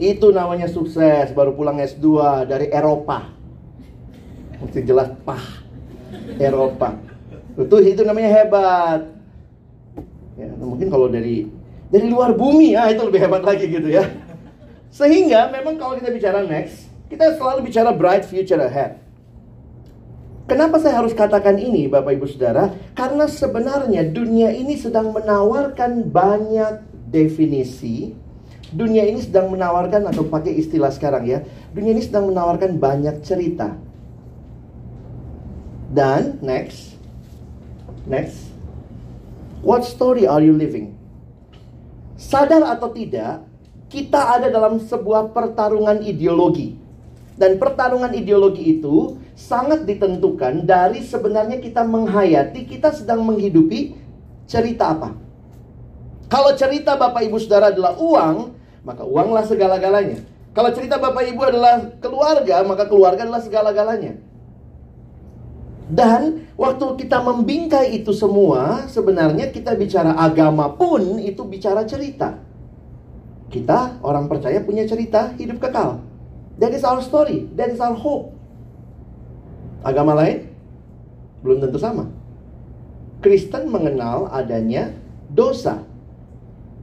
Itu 0.00 0.32
namanya 0.32 0.68
sukses, 0.68 1.32
baru 1.32 1.52
pulang 1.52 1.76
S2 1.80 2.08
dari 2.48 2.72
Eropa 2.72 3.40
mesti 4.60 4.80
jelas 4.84 5.08
pah 5.24 5.40
Eropa 6.36 7.00
itu 7.56 7.76
itu 7.80 8.02
namanya 8.04 8.30
hebat 8.30 9.00
ya, 10.36 10.48
mungkin 10.60 10.88
kalau 10.92 11.08
dari 11.08 11.48
dari 11.88 12.06
luar 12.06 12.36
bumi 12.36 12.76
ya 12.76 12.92
itu 12.92 13.00
lebih 13.00 13.20
hebat 13.24 13.42
lagi 13.42 13.66
gitu 13.66 13.88
ya 13.88 14.04
sehingga 14.92 15.48
memang 15.48 15.80
kalau 15.80 15.96
kita 15.96 16.12
bicara 16.12 16.44
next 16.44 16.92
kita 17.08 17.34
selalu 17.40 17.72
bicara 17.72 17.90
bright 17.90 18.28
future 18.28 18.60
ahead 18.60 19.00
Kenapa 20.50 20.82
saya 20.82 20.98
harus 20.98 21.14
katakan 21.14 21.62
ini, 21.62 21.86
Bapak 21.86 22.10
Ibu 22.18 22.26
Saudara? 22.26 22.74
Karena 22.98 23.30
sebenarnya 23.30 24.02
dunia 24.02 24.50
ini 24.50 24.74
sedang 24.74 25.14
menawarkan 25.14 26.10
banyak 26.10 26.82
definisi. 27.06 28.10
Dunia 28.74 29.06
ini 29.06 29.22
sedang 29.22 29.54
menawarkan 29.54 30.10
atau 30.10 30.26
pakai 30.26 30.58
istilah 30.58 30.90
sekarang 30.90 31.30
ya. 31.30 31.46
Dunia 31.70 31.94
ini 31.94 32.02
sedang 32.02 32.34
menawarkan 32.34 32.82
banyak 32.82 33.22
cerita. 33.22 33.78
Dan 35.86 36.42
next. 36.42 36.98
Next. 38.10 38.50
What 39.62 39.86
story 39.86 40.26
are 40.26 40.42
you 40.42 40.58
living? 40.58 40.98
Sadar 42.18 42.66
atau 42.66 42.90
tidak, 42.90 43.46
kita 43.86 44.34
ada 44.34 44.50
dalam 44.50 44.82
sebuah 44.82 45.30
pertarungan 45.30 46.02
ideologi. 46.02 46.74
Dan 47.38 47.54
pertarungan 47.54 48.10
ideologi 48.18 48.82
itu 48.82 49.14
sangat 49.40 49.88
ditentukan 49.88 50.68
dari 50.68 51.00
sebenarnya 51.00 51.64
kita 51.64 51.80
menghayati, 51.80 52.68
kita 52.68 52.92
sedang 52.92 53.24
menghidupi 53.24 53.96
cerita 54.44 54.92
apa. 54.92 55.16
Kalau 56.28 56.52
cerita 56.52 56.94
Bapak 57.00 57.24
Ibu 57.24 57.40
Saudara 57.40 57.72
adalah 57.72 57.96
uang, 57.96 58.52
maka 58.84 59.02
uanglah 59.02 59.42
segala-galanya. 59.48 60.20
Kalau 60.52 60.70
cerita 60.76 61.00
Bapak 61.00 61.24
Ibu 61.24 61.42
adalah 61.42 61.88
keluarga, 61.98 62.60
maka 62.62 62.84
keluarga 62.86 63.24
adalah 63.24 63.42
segala-galanya. 63.42 64.20
Dan 65.90 66.46
waktu 66.54 66.86
kita 67.02 67.18
membingkai 67.18 67.98
itu 67.98 68.14
semua, 68.14 68.86
sebenarnya 68.86 69.50
kita 69.50 69.74
bicara 69.74 70.14
agama 70.14 70.70
pun 70.70 71.18
itu 71.18 71.42
bicara 71.42 71.82
cerita. 71.82 72.38
Kita 73.50 73.98
orang 74.06 74.30
percaya 74.30 74.62
punya 74.62 74.86
cerita 74.86 75.34
hidup 75.34 75.58
kekal. 75.58 75.98
That 76.62 76.70
is 76.70 76.86
our 76.86 77.02
story. 77.02 77.50
That 77.58 77.74
is 77.74 77.82
our 77.82 77.98
hope. 77.98 78.39
Agama 79.80 80.12
lain 80.16 80.48
belum 81.40 81.64
tentu 81.64 81.80
sama. 81.80 82.08
Kristen 83.20 83.68
mengenal 83.68 84.28
adanya 84.32 84.92
dosa. 85.32 85.84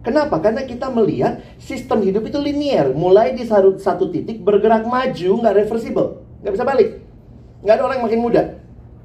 Kenapa? 0.05 0.39
Karena 0.39 0.63
kita 0.63 0.87
melihat 0.93 1.41
sistem 1.59 2.05
hidup 2.05 2.29
itu 2.29 2.39
linier. 2.39 2.93
Mulai 2.93 3.35
di 3.35 3.43
satu 3.43 4.07
titik 4.13 4.39
bergerak 4.45 4.87
maju, 4.87 5.31
nggak 5.43 5.55
reversible. 5.65 6.23
Nggak 6.45 6.53
bisa 6.53 6.65
balik. 6.65 6.89
Nggak 7.65 7.73
ada 7.75 7.83
orang 7.83 7.95
yang 7.99 8.05
makin 8.07 8.21
muda. 8.21 8.43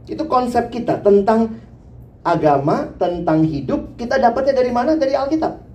Itu 0.06 0.28
konsep 0.28 0.70
kita 0.70 1.00
tentang 1.00 1.58
agama, 2.22 2.92
tentang 3.00 3.42
hidup. 3.48 3.96
Kita 3.98 4.20
dapatnya 4.20 4.54
dari 4.54 4.70
mana? 4.70 4.94
Dari 4.94 5.16
Alkitab 5.16 5.72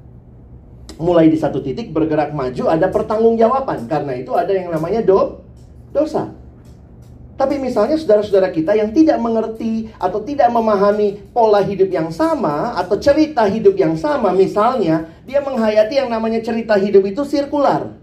mulai 0.97 1.29
di 1.29 1.37
satu 1.37 1.61
titik 1.61 1.93
bergerak 1.93 2.33
maju 2.33 2.73
ada 2.73 2.89
pertanggungjawaban 2.89 3.85
karena 3.85 4.17
itu 4.17 4.33
ada 4.33 4.49
yang 4.49 4.73
namanya 4.73 5.05
do 5.05 5.41
dosa. 5.93 6.33
Tapi 7.37 7.61
misalnya 7.61 8.01
saudara-saudara 8.01 8.49
kita 8.49 8.73
yang 8.73 8.89
tidak 8.89 9.21
mengerti 9.21 9.93
atau 10.01 10.25
tidak 10.25 10.49
memahami 10.49 11.21
pola 11.29 11.61
hidup 11.61 11.93
yang 11.93 12.09
sama 12.09 12.73
atau 12.73 12.97
cerita 12.97 13.45
hidup 13.45 13.77
yang 13.77 13.93
sama, 13.93 14.33
misalnya 14.33 15.05
dia 15.21 15.37
menghayati 15.45 16.01
yang 16.01 16.09
namanya 16.09 16.41
cerita 16.41 16.73
hidup 16.81 17.05
itu 17.05 17.21
sirkular. 17.29 17.93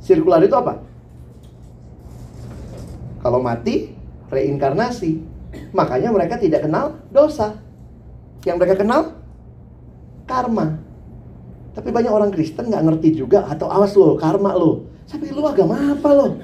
Sirkular 0.00 0.40
itu 0.40 0.56
apa? 0.56 0.80
Kalau 3.20 3.44
mati, 3.44 3.92
reinkarnasi. 4.32 5.20
Makanya 5.76 6.08
mereka 6.08 6.40
tidak 6.40 6.64
kenal 6.64 6.96
dosa. 7.12 7.60
Yang 8.48 8.56
mereka 8.56 8.74
kenal 8.80 9.20
karma. 10.24 10.80
Tapi 11.76 11.92
banyak 11.92 12.08
orang 12.08 12.32
Kristen 12.32 12.72
nggak 12.72 12.84
ngerti 12.88 13.20
juga 13.20 13.44
atau 13.52 13.68
awas 13.68 13.92
lo 13.92 14.16
karma 14.16 14.56
lo. 14.56 14.88
Tapi 15.04 15.28
lu 15.28 15.44
agama 15.44 15.92
apa 15.92 16.08
lo? 16.16 16.40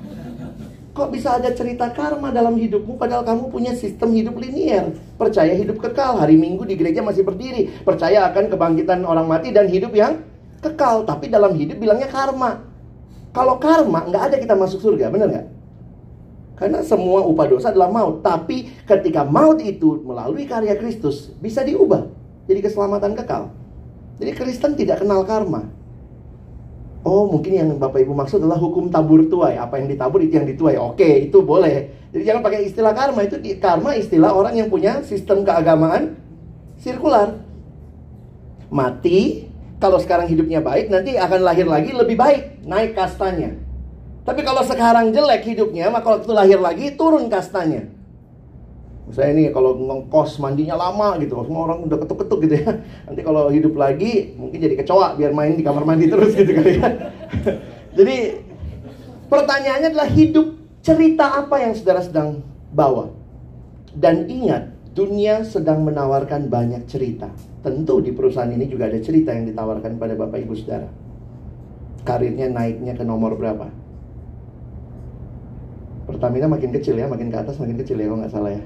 Kok 0.94 1.10
bisa 1.10 1.42
ada 1.42 1.50
cerita 1.50 1.90
karma 1.90 2.30
dalam 2.30 2.54
hidupmu 2.54 2.94
padahal 2.94 3.26
kamu 3.26 3.50
punya 3.50 3.74
sistem 3.74 4.14
hidup 4.14 4.38
linier. 4.38 4.94
Percaya 5.18 5.50
hidup 5.50 5.82
kekal, 5.82 6.22
hari 6.22 6.38
Minggu 6.38 6.62
di 6.62 6.78
gereja 6.78 7.02
masih 7.02 7.26
berdiri. 7.26 7.66
Percaya 7.82 8.30
akan 8.30 8.46
kebangkitan 8.46 9.02
orang 9.02 9.26
mati 9.26 9.50
dan 9.50 9.66
hidup 9.66 9.90
yang 9.90 10.22
kekal. 10.62 11.02
Tapi 11.02 11.26
dalam 11.26 11.58
hidup 11.58 11.82
bilangnya 11.82 12.06
karma. 12.06 12.62
Kalau 13.34 13.58
karma 13.58 14.06
nggak 14.06 14.22
ada 14.22 14.36
kita 14.38 14.54
masuk 14.54 14.78
surga, 14.86 15.10
bener 15.10 15.26
nggak? 15.34 15.46
Karena 16.62 16.78
semua 16.86 17.26
upah 17.26 17.46
dosa 17.50 17.74
adalah 17.74 17.90
maut. 17.90 18.22
Tapi 18.22 18.86
ketika 18.86 19.26
maut 19.26 19.58
itu 19.58 19.98
melalui 20.06 20.46
karya 20.46 20.78
Kristus 20.78 21.34
bisa 21.42 21.66
diubah 21.66 22.06
jadi 22.46 22.62
keselamatan 22.62 23.18
kekal. 23.18 23.50
Jadi 24.22 24.30
Kristen 24.30 24.78
tidak 24.78 25.02
kenal 25.02 25.26
karma. 25.26 25.66
Oh, 27.04 27.28
mungkin 27.28 27.52
yang 27.52 27.68
Bapak 27.76 28.00
Ibu 28.00 28.16
maksud 28.16 28.40
adalah 28.40 28.56
hukum 28.56 28.88
tabur 28.88 29.28
tuai. 29.28 29.60
Apa 29.60 29.76
yang 29.76 29.92
ditabur 29.92 30.24
itu 30.24 30.40
yang 30.40 30.48
dituai. 30.48 30.80
Oke, 30.80 31.28
itu 31.28 31.44
boleh. 31.44 32.08
Jadi 32.16 32.24
jangan 32.24 32.40
pakai 32.40 32.64
istilah 32.64 32.96
karma. 32.96 33.28
Itu 33.28 33.36
karma 33.60 33.92
istilah 33.92 34.32
orang 34.32 34.56
yang 34.56 34.72
punya 34.72 35.04
sistem 35.04 35.44
keagamaan 35.44 36.16
sirkular. 36.80 37.44
Mati, 38.72 39.44
kalau 39.76 40.00
sekarang 40.00 40.32
hidupnya 40.32 40.64
baik, 40.64 40.88
nanti 40.88 41.20
akan 41.20 41.40
lahir 41.44 41.68
lagi 41.68 41.92
lebih 41.92 42.16
baik, 42.16 42.64
naik 42.64 42.96
kastanya. 42.96 43.52
Tapi 44.24 44.40
kalau 44.40 44.64
sekarang 44.64 45.12
jelek 45.12 45.44
hidupnya, 45.44 45.92
maka 45.92 46.16
waktu 46.16 46.32
lahir 46.32 46.56
lagi 46.56 46.96
turun 46.96 47.28
kastanya. 47.28 47.84
Misalnya 49.14 49.30
ini 49.30 49.44
kalau 49.54 49.78
ngongkos 49.78 50.42
mandinya 50.42 50.74
lama 50.74 51.14
gitu, 51.22 51.38
semua 51.46 51.70
orang 51.70 51.86
udah 51.86 52.02
ketuk-ketuk 52.02 52.50
gitu 52.50 52.54
ya. 52.66 52.82
Nanti 53.06 53.22
kalau 53.22 53.46
hidup 53.46 53.78
lagi 53.78 54.34
mungkin 54.34 54.58
jadi 54.58 54.74
kecoa 54.74 55.14
biar 55.14 55.30
main 55.30 55.54
di 55.54 55.62
kamar 55.62 55.86
mandi 55.86 56.10
terus 56.10 56.34
gitu 56.34 56.50
kali 56.50 56.82
ya. 56.82 57.14
jadi 58.02 58.42
pertanyaannya 59.30 59.94
adalah 59.94 60.10
hidup 60.10 60.58
cerita 60.82 61.30
apa 61.30 61.62
yang 61.62 61.78
saudara 61.78 62.02
sedang 62.02 62.42
bawa? 62.74 63.14
Dan 63.94 64.26
ingat, 64.26 64.74
dunia 64.98 65.46
sedang 65.46 65.86
menawarkan 65.86 66.50
banyak 66.50 66.90
cerita. 66.90 67.30
Tentu 67.62 68.02
di 68.02 68.10
perusahaan 68.10 68.50
ini 68.50 68.66
juga 68.66 68.90
ada 68.90 68.98
cerita 68.98 69.30
yang 69.30 69.46
ditawarkan 69.46 69.94
pada 69.94 70.18
Bapak 70.18 70.42
Ibu 70.42 70.58
Saudara. 70.58 70.90
Karirnya 72.02 72.50
naiknya 72.50 72.98
ke 72.98 73.06
nomor 73.06 73.38
berapa? 73.38 73.70
Pertamina 76.10 76.50
makin 76.50 76.74
kecil 76.74 76.98
ya, 76.98 77.06
makin 77.06 77.30
ke 77.30 77.38
atas 77.38 77.62
makin 77.62 77.78
kecil 77.78 78.02
ya 78.02 78.10
kalau 78.10 78.18
nggak 78.18 78.34
salah 78.34 78.50
ya. 78.58 78.64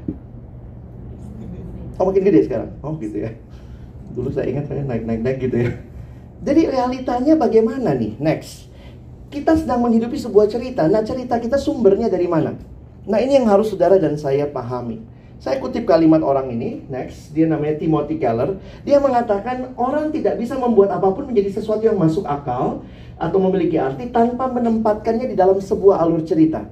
Oh 1.98 2.06
makin 2.06 2.22
gede 2.22 2.46
sekarang. 2.46 2.70
Oh 2.80 2.94
gitu 2.96 3.26
ya. 3.26 3.34
Dulu 4.14 4.30
saya 4.30 4.46
ingat 4.48 4.70
saya 4.70 4.86
naik 4.86 5.02
naik 5.04 5.20
naik 5.20 5.38
gitu 5.42 5.56
ya. 5.66 5.70
Jadi 6.46 6.70
realitanya 6.70 7.34
bagaimana 7.34 7.92
nih? 7.98 8.14
Next. 8.22 8.70
Kita 9.28 9.58
sedang 9.58 9.82
menghidupi 9.82 10.16
sebuah 10.16 10.46
cerita. 10.48 10.86
Nah 10.86 11.02
cerita 11.02 11.36
kita 11.36 11.58
sumbernya 11.58 12.06
dari 12.08 12.30
mana? 12.30 12.54
Nah 13.04 13.18
ini 13.18 13.36
yang 13.36 13.50
harus 13.50 13.74
saudara 13.74 13.98
dan 13.98 14.14
saya 14.14 14.46
pahami. 14.46 15.02
Saya 15.38 15.62
kutip 15.62 15.86
kalimat 15.86 16.18
orang 16.18 16.50
ini, 16.50 16.82
next, 16.90 17.30
dia 17.30 17.46
namanya 17.46 17.78
Timothy 17.78 18.18
Keller. 18.18 18.58
Dia 18.82 18.98
mengatakan 18.98 19.70
orang 19.78 20.10
tidak 20.10 20.34
bisa 20.34 20.58
membuat 20.58 20.90
apa 20.90 21.14
pun 21.14 21.30
menjadi 21.30 21.54
sesuatu 21.54 21.86
yang 21.86 21.94
masuk 21.94 22.26
akal 22.26 22.82
atau 23.14 23.38
memiliki 23.46 23.78
arti 23.78 24.10
tanpa 24.10 24.50
menempatkannya 24.50 25.30
di 25.30 25.36
dalam 25.38 25.62
sebuah 25.62 26.02
alur 26.02 26.26
cerita. 26.26 26.66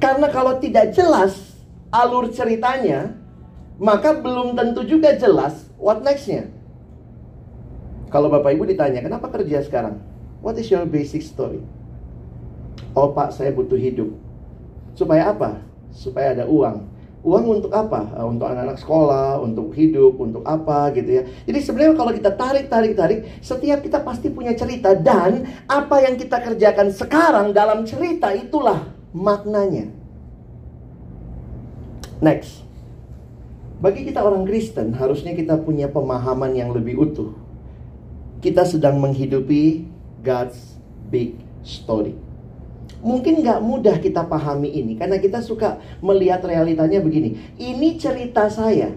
Karena 0.00 0.32
kalau 0.32 0.56
tidak 0.56 0.96
jelas 0.96 1.53
alur 1.94 2.26
ceritanya, 2.34 3.14
maka 3.78 4.18
belum 4.18 4.58
tentu 4.58 4.82
juga 4.82 5.14
jelas 5.14 5.70
what 5.78 6.02
nextnya. 6.02 6.50
Kalau 8.10 8.26
Bapak 8.30 8.54
Ibu 8.54 8.66
ditanya, 8.66 9.02
kenapa 9.02 9.30
kerja 9.30 9.62
sekarang? 9.62 10.02
What 10.42 10.58
is 10.58 10.66
your 10.70 10.86
basic 10.86 11.22
story? 11.22 11.62
Oh 12.94 13.14
Pak, 13.14 13.34
saya 13.34 13.54
butuh 13.54 13.78
hidup. 13.78 14.10
Supaya 14.94 15.30
apa? 15.30 15.62
Supaya 15.90 16.34
ada 16.34 16.46
uang. 16.46 16.90
Uang 17.24 17.58
untuk 17.58 17.72
apa? 17.74 18.12
Eh, 18.14 18.26
untuk 18.26 18.46
anak-anak 18.46 18.78
sekolah, 18.78 19.40
untuk 19.42 19.72
hidup, 19.74 20.14
untuk 20.20 20.46
apa 20.46 20.94
gitu 20.94 21.10
ya. 21.10 21.22
Jadi 21.48 21.58
sebenarnya 21.58 21.94
kalau 21.98 22.12
kita 22.14 22.30
tarik, 22.38 22.66
tarik, 22.70 22.92
tarik, 22.94 23.18
setiap 23.42 23.82
kita 23.82 23.98
pasti 24.04 24.30
punya 24.30 24.54
cerita 24.54 24.94
dan 24.94 25.42
apa 25.66 26.04
yang 26.04 26.14
kita 26.14 26.38
kerjakan 26.38 26.92
sekarang 26.94 27.50
dalam 27.50 27.82
cerita 27.82 28.30
itulah 28.30 28.86
maknanya. 29.10 30.03
Next. 32.22 32.62
Bagi 33.82 34.06
kita 34.06 34.22
orang 34.22 34.46
Kristen, 34.46 34.94
harusnya 34.94 35.34
kita 35.34 35.58
punya 35.60 35.90
pemahaman 35.90 36.54
yang 36.54 36.70
lebih 36.70 36.96
utuh. 36.96 37.34
Kita 38.38 38.62
sedang 38.64 39.00
menghidupi 39.02 39.84
God's 40.22 40.78
big 41.10 41.36
story. 41.66 42.16
Mungkin 43.04 43.44
nggak 43.44 43.60
mudah 43.60 44.00
kita 44.00 44.24
pahami 44.24 44.72
ini 44.72 44.96
karena 44.96 45.20
kita 45.20 45.44
suka 45.44 45.76
melihat 46.00 46.40
realitanya 46.48 47.04
begini. 47.04 47.36
Ini 47.60 48.00
cerita 48.00 48.48
saya. 48.48 48.96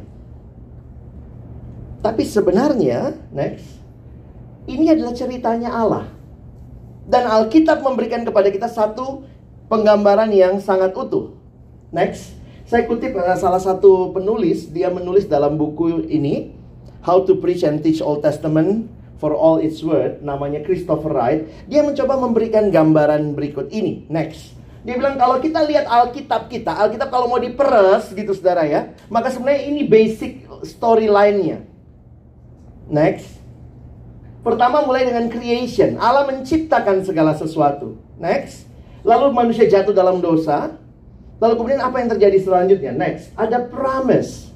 Tapi 2.00 2.24
sebenarnya, 2.24 3.20
next, 3.36 3.84
ini 4.70 4.88
adalah 4.94 5.12
ceritanya 5.12 5.74
Allah. 5.74 6.06
Dan 7.04 7.28
Alkitab 7.28 7.84
memberikan 7.84 8.24
kepada 8.24 8.48
kita 8.48 8.72
satu 8.72 9.28
penggambaran 9.68 10.32
yang 10.32 10.60
sangat 10.64 10.96
utuh. 10.96 11.36
Next, 11.92 12.37
saya 12.68 12.84
kutip 12.84 13.16
uh, 13.16 13.40
salah 13.40 13.64
satu 13.64 14.12
penulis, 14.12 14.68
dia 14.68 14.92
menulis 14.92 15.24
dalam 15.24 15.56
buku 15.56 16.04
ini, 16.12 16.52
How 17.00 17.24
to 17.24 17.40
Preach 17.40 17.64
and 17.64 17.80
Teach 17.80 18.04
Old 18.04 18.28
Testament 18.28 18.92
for 19.24 19.32
All 19.32 19.64
Its 19.64 19.80
Word, 19.80 20.20
namanya 20.20 20.60
Christopher 20.68 21.16
Wright. 21.16 21.48
Dia 21.72 21.80
mencoba 21.80 22.20
memberikan 22.20 22.68
gambaran 22.68 23.40
berikut 23.40 23.72
ini. 23.72 24.04
Next. 24.12 24.52
Dia 24.84 25.00
bilang 25.00 25.16
kalau 25.16 25.40
kita 25.40 25.64
lihat 25.64 25.88
Alkitab 25.88 26.52
kita, 26.52 26.76
Alkitab 26.76 27.08
kalau 27.08 27.32
mau 27.32 27.40
diperes 27.40 28.12
gitu 28.12 28.36
saudara 28.36 28.68
ya, 28.68 28.92
maka 29.08 29.32
sebenarnya 29.32 29.64
ini 29.72 29.88
basic 29.88 30.44
storyline-nya. 30.68 31.64
Next. 32.92 33.40
Pertama 34.44 34.84
mulai 34.84 35.08
dengan 35.08 35.32
creation. 35.32 35.96
Allah 36.00 36.28
menciptakan 36.28 37.04
segala 37.08 37.32
sesuatu. 37.36 37.96
Next. 38.20 38.68
Lalu 39.08 39.32
manusia 39.32 39.68
jatuh 39.72 39.96
dalam 39.96 40.20
dosa. 40.20 40.76
Lalu 41.38 41.54
kemudian 41.54 41.82
apa 41.86 42.02
yang 42.02 42.10
terjadi 42.10 42.38
selanjutnya? 42.42 42.92
Next. 42.98 43.30
Ada 43.38 43.70
promise. 43.70 44.50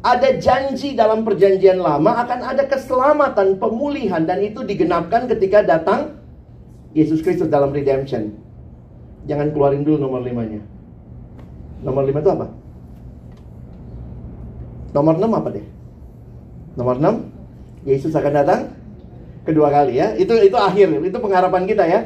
Ada 0.00 0.40
janji 0.40 0.96
dalam 0.96 1.28
perjanjian 1.28 1.76
lama 1.76 2.24
akan 2.24 2.40
ada 2.40 2.64
keselamatan, 2.64 3.60
pemulihan 3.60 4.24
dan 4.24 4.40
itu 4.40 4.64
digenapkan 4.64 5.28
ketika 5.28 5.60
datang 5.60 6.16
Yesus 6.96 7.20
Kristus 7.20 7.52
dalam 7.52 7.68
redemption. 7.68 8.32
Jangan 9.28 9.52
keluarin 9.52 9.84
dulu 9.84 10.00
nomor 10.00 10.24
limanya. 10.24 10.64
Nomor 11.84 12.08
lima 12.08 12.24
itu 12.24 12.32
apa? 12.32 12.46
Nomor 14.96 15.14
enam 15.20 15.32
apa 15.36 15.48
deh? 15.52 15.66
Nomor 16.80 16.96
enam, 16.96 17.28
Yesus 17.84 18.16
akan 18.16 18.32
datang 18.32 18.60
kedua 19.44 19.68
kali 19.68 20.00
ya. 20.00 20.16
Itu 20.16 20.32
itu 20.40 20.56
akhir, 20.56 20.96
itu 20.96 21.18
pengharapan 21.20 21.68
kita 21.68 21.84
ya. 21.84 22.00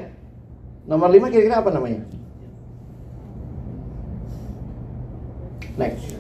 Nomor 0.91 1.15
lima 1.15 1.31
kira-kira 1.31 1.63
apa 1.63 1.71
namanya? 1.71 2.03
Next. 5.75 6.15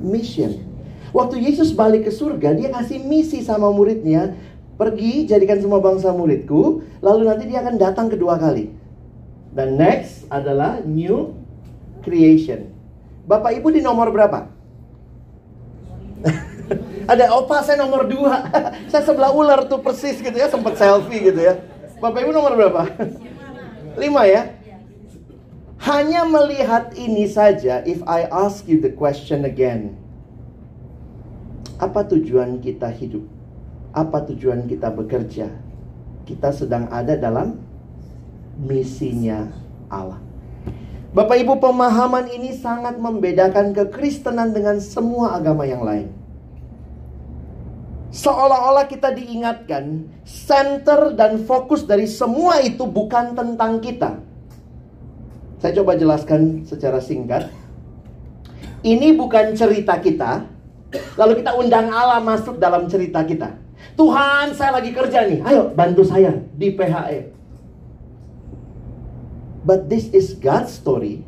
Mission. 0.00 0.66
Waktu 1.10 1.42
Yesus 1.42 1.74
balik 1.74 2.06
ke 2.06 2.12
surga, 2.14 2.54
dia 2.54 2.70
kasih 2.70 3.02
misi 3.02 3.42
sama 3.42 3.70
muridnya, 3.74 4.38
pergi 4.78 5.26
jadikan 5.26 5.58
semua 5.58 5.82
bangsa 5.82 6.14
muridku, 6.14 6.86
lalu 7.02 7.26
nanti 7.26 7.50
dia 7.50 7.60
akan 7.60 7.74
datang 7.76 8.06
kedua 8.06 8.38
kali. 8.38 8.70
Dan 9.50 9.74
next 9.74 10.30
adalah 10.30 10.78
new 10.86 11.34
creation. 12.06 12.70
Bapak 13.26 13.58
Ibu 13.58 13.74
di 13.74 13.82
nomor 13.82 14.14
berapa? 14.14 14.46
Ada 17.10 17.34
opa 17.34 17.66
saya 17.66 17.82
nomor 17.82 18.06
dua. 18.06 18.46
saya 18.90 19.02
sebelah 19.02 19.34
ular 19.34 19.66
tuh 19.66 19.82
persis 19.82 20.22
gitu 20.22 20.34
ya, 20.34 20.46
sempat 20.46 20.78
selfie 20.78 21.26
gitu 21.26 21.42
ya. 21.42 21.58
Bapak 21.98 22.22
Ibu 22.22 22.30
nomor 22.30 22.54
berapa? 22.54 22.86
Lima 24.02 24.22
ya. 24.30 24.54
Hanya 25.80 26.28
melihat 26.28 26.92
ini 26.92 27.24
saja, 27.24 27.80
if 27.88 28.04
I 28.04 28.28
ask 28.28 28.68
you 28.68 28.84
the 28.84 28.92
question 28.92 29.48
again, 29.48 29.96
apa 31.80 32.04
tujuan 32.04 32.60
kita 32.60 32.92
hidup? 32.92 33.24
Apa 33.96 34.28
tujuan 34.28 34.68
kita 34.68 34.92
bekerja? 34.92 35.48
Kita 36.28 36.52
sedang 36.52 36.84
ada 36.92 37.16
dalam 37.16 37.56
misinya 38.60 39.48
Allah. 39.88 40.20
Bapak 41.16 41.40
Ibu, 41.42 41.58
pemahaman 41.58 42.28
ini 42.28 42.54
sangat 42.54 43.00
membedakan 43.00 43.72
kekristenan 43.72 44.52
dengan 44.52 44.84
semua 44.84 45.40
agama 45.40 45.64
yang 45.64 45.80
lain. 45.80 46.12
Seolah-olah 48.12 48.84
kita 48.84 49.16
diingatkan, 49.16 50.06
center 50.28 51.16
dan 51.16 51.40
fokus 51.48 51.88
dari 51.88 52.04
semua 52.04 52.60
itu 52.60 52.84
bukan 52.84 53.32
tentang 53.32 53.80
kita. 53.80 54.29
Saya 55.60 55.76
coba 55.76 55.92
jelaskan 55.92 56.64
secara 56.64 57.04
singkat. 57.04 57.52
Ini 58.80 59.12
bukan 59.12 59.52
cerita 59.52 60.00
kita, 60.00 60.48
lalu 61.20 61.44
kita 61.44 61.52
undang 61.52 61.92
Allah 61.92 62.16
masuk 62.24 62.56
dalam 62.56 62.88
cerita 62.88 63.20
kita. 63.28 63.52
Tuhan, 63.92 64.56
saya 64.56 64.80
lagi 64.80 64.96
kerja 64.96 65.28
nih, 65.28 65.44
ayo 65.44 65.68
bantu 65.76 66.00
saya 66.00 66.32
di 66.56 66.72
PHE. 66.72 67.36
But 69.60 69.92
this 69.92 70.08
is 70.16 70.32
God's 70.32 70.72
story. 70.72 71.20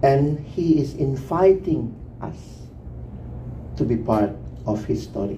And 0.00 0.40
He 0.56 0.80
is 0.80 0.96
inviting 0.96 1.92
us 2.24 2.64
to 3.76 3.84
be 3.84 4.00
part 4.00 4.32
of 4.64 4.80
His 4.88 5.04
story. 5.04 5.36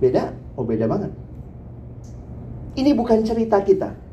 Beda? 0.00 0.32
Oh 0.56 0.64
beda 0.64 0.88
banget. 0.88 1.12
Ini 2.76 2.96
bukan 2.96 3.24
cerita 3.24 3.60
kita. 3.60 4.05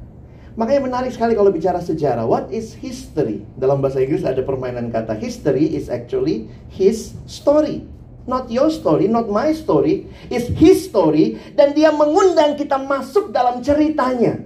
Makanya 0.53 0.81
menarik 0.85 1.09
sekali 1.09 1.33
kalau 1.33 1.49
bicara 1.49 1.81
sejarah. 1.81 2.29
What 2.29 2.53
is 2.53 2.77
history? 2.77 3.41
Dalam 3.57 3.81
bahasa 3.81 4.05
Inggris 4.05 4.21
ada 4.21 4.45
permainan 4.45 4.93
kata. 4.93 5.17
History 5.17 5.73
is 5.73 5.89
actually 5.89 6.45
His 6.69 7.17
story. 7.25 7.89
Not 8.23 8.47
your 8.53 8.69
story, 8.69 9.09
not 9.09 9.27
my 9.27 9.51
story. 9.51 10.07
Is 10.29 10.47
His 10.53 10.85
story. 10.85 11.41
Dan 11.57 11.73
dia 11.73 11.89
mengundang 11.89 12.53
kita 12.53 12.77
masuk 12.77 13.33
dalam 13.33 13.65
ceritanya. 13.65 14.45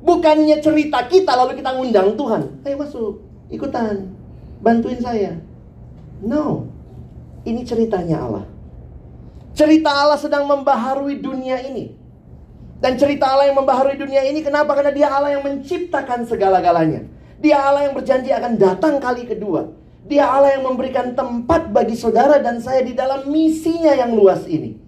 Bukannya 0.00 0.64
cerita 0.64 1.04
kita 1.04 1.36
lalu 1.36 1.60
kita 1.60 1.76
ngundang 1.76 2.16
Tuhan. 2.16 2.64
Ayo 2.64 2.76
masuk, 2.80 3.20
ikutan, 3.52 4.08
bantuin 4.64 5.02
saya. 5.02 5.36
No, 6.24 6.72
ini 7.44 7.68
ceritanya 7.68 8.24
Allah. 8.24 8.46
Cerita 9.52 9.90
Allah 9.90 10.16
sedang 10.16 10.46
membaharui 10.46 11.18
dunia 11.18 11.60
ini. 11.66 11.92
Dan 12.78 12.94
cerita 12.94 13.26
Allah 13.26 13.50
yang 13.50 13.58
membaharui 13.58 13.98
dunia 13.98 14.22
ini 14.22 14.38
kenapa? 14.38 14.70
Karena 14.78 14.94
dia 14.94 15.10
Allah 15.10 15.34
yang 15.34 15.42
menciptakan 15.42 16.30
segala-galanya. 16.30 17.02
Dia 17.42 17.58
Allah 17.58 17.90
yang 17.90 17.94
berjanji 17.94 18.30
akan 18.30 18.54
datang 18.54 19.02
kali 19.02 19.26
kedua. 19.26 19.74
Dia 20.06 20.30
Allah 20.30 20.54
yang 20.58 20.64
memberikan 20.64 21.12
tempat 21.12 21.74
bagi 21.74 21.98
saudara 21.98 22.38
dan 22.38 22.62
saya 22.62 22.86
di 22.86 22.94
dalam 22.94 23.26
misinya 23.28 23.92
yang 23.98 24.14
luas 24.14 24.46
ini. 24.46 24.78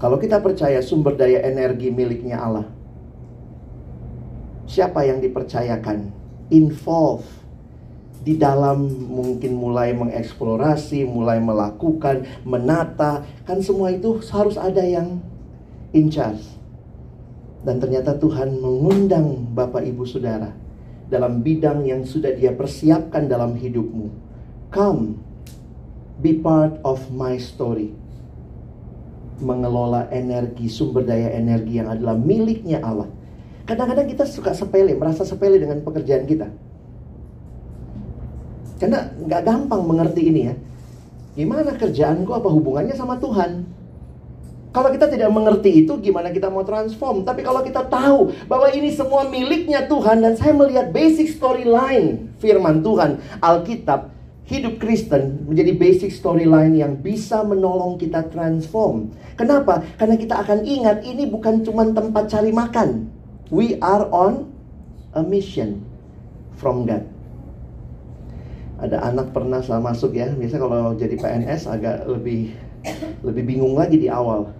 Kalau 0.00 0.16
kita 0.16 0.40
percaya 0.40 0.80
sumber 0.80 1.14
daya 1.18 1.44
energi 1.44 1.92
miliknya 1.92 2.40
Allah, 2.40 2.66
siapa 4.64 5.04
yang 5.04 5.20
dipercayakan 5.20 6.10
involve 6.48 7.26
di 8.24 8.34
dalam 8.34 8.88
mungkin 9.08 9.54
mulai 9.54 9.94
mengeksplorasi, 9.94 11.06
mulai 11.06 11.38
melakukan, 11.38 12.26
menata, 12.42 13.22
kan 13.46 13.62
semua 13.62 13.94
itu 13.94 14.18
harus 14.32 14.58
ada 14.58 14.82
yang 14.82 15.22
in 15.92 16.08
charge. 16.12 16.42
Dan 17.62 17.82
ternyata 17.82 18.14
Tuhan 18.16 18.62
mengundang 18.62 19.52
Bapak 19.52 19.82
Ibu 19.82 20.06
Saudara 20.06 20.54
dalam 21.10 21.42
bidang 21.42 21.82
yang 21.84 22.06
sudah 22.06 22.32
Dia 22.36 22.54
persiapkan 22.54 23.26
dalam 23.26 23.58
hidupmu. 23.58 24.08
Come, 24.70 25.18
be 26.22 26.38
part 26.38 26.78
of 26.84 27.02
my 27.10 27.34
story. 27.40 27.92
Mengelola 29.38 30.10
energi, 30.10 30.66
sumber 30.66 31.06
daya 31.06 31.30
energi 31.34 31.78
yang 31.78 31.94
adalah 31.94 32.18
miliknya 32.18 32.82
Allah 32.82 33.06
Kadang-kadang 33.68 34.08
kita 34.08 34.24
suka 34.24 34.56
sepele, 34.56 34.96
merasa 34.96 35.28
sepele 35.28 35.60
dengan 35.60 35.84
pekerjaan 35.84 36.24
kita. 36.24 36.48
Karena 38.80 39.12
nggak 39.12 39.44
gampang 39.44 39.84
mengerti 39.84 40.24
ini 40.24 40.48
ya. 40.48 40.54
Gimana 41.36 41.76
kerjaanku 41.76 42.32
apa 42.32 42.48
hubungannya 42.48 42.96
sama 42.96 43.20
Tuhan? 43.20 43.68
Kalau 44.68 44.92
kita 44.92 45.08
tidak 45.08 45.32
mengerti 45.32 45.84
itu, 45.84 45.96
gimana 45.96 46.28
kita 46.28 46.52
mau 46.52 46.60
transform? 46.60 47.24
Tapi 47.24 47.40
kalau 47.40 47.64
kita 47.64 47.88
tahu 47.88 48.32
bahwa 48.46 48.68
ini 48.68 48.92
semua 48.92 49.24
miliknya 49.24 49.88
Tuhan 49.88 50.20
dan 50.20 50.36
saya 50.36 50.52
melihat 50.52 50.92
basic 50.92 51.32
storyline 51.32 52.28
firman 52.36 52.84
Tuhan, 52.84 53.16
Alkitab, 53.40 54.12
hidup 54.48 54.80
Kristen 54.80 55.44
menjadi 55.48 55.72
basic 55.76 56.12
storyline 56.12 56.76
yang 56.76 57.00
bisa 57.00 57.44
menolong 57.44 58.00
kita 58.00 58.28
transform. 58.28 59.12
Kenapa? 59.36 59.84
Karena 59.96 60.16
kita 60.16 60.40
akan 60.40 60.64
ingat 60.64 61.04
ini 61.04 61.28
bukan 61.28 61.64
cuma 61.64 61.88
tempat 61.88 62.28
cari 62.28 62.52
makan. 62.52 63.08
We 63.48 63.80
are 63.80 64.04
on 64.12 64.52
a 65.16 65.24
mission 65.24 65.84
from 66.56 66.84
God. 66.84 67.04
Ada 68.78 69.00
anak 69.10 69.32
pernah 69.32 69.64
saya 69.64 69.80
masuk 69.80 70.14
ya, 70.14 70.28
biasa 70.32 70.60
kalau 70.60 70.94
jadi 70.94 71.16
PNS 71.18 71.66
agak 71.66 72.06
lebih 72.06 72.54
lebih 73.24 73.42
bingung 73.44 73.74
lagi 73.74 73.96
di 73.96 74.08
awal. 74.10 74.52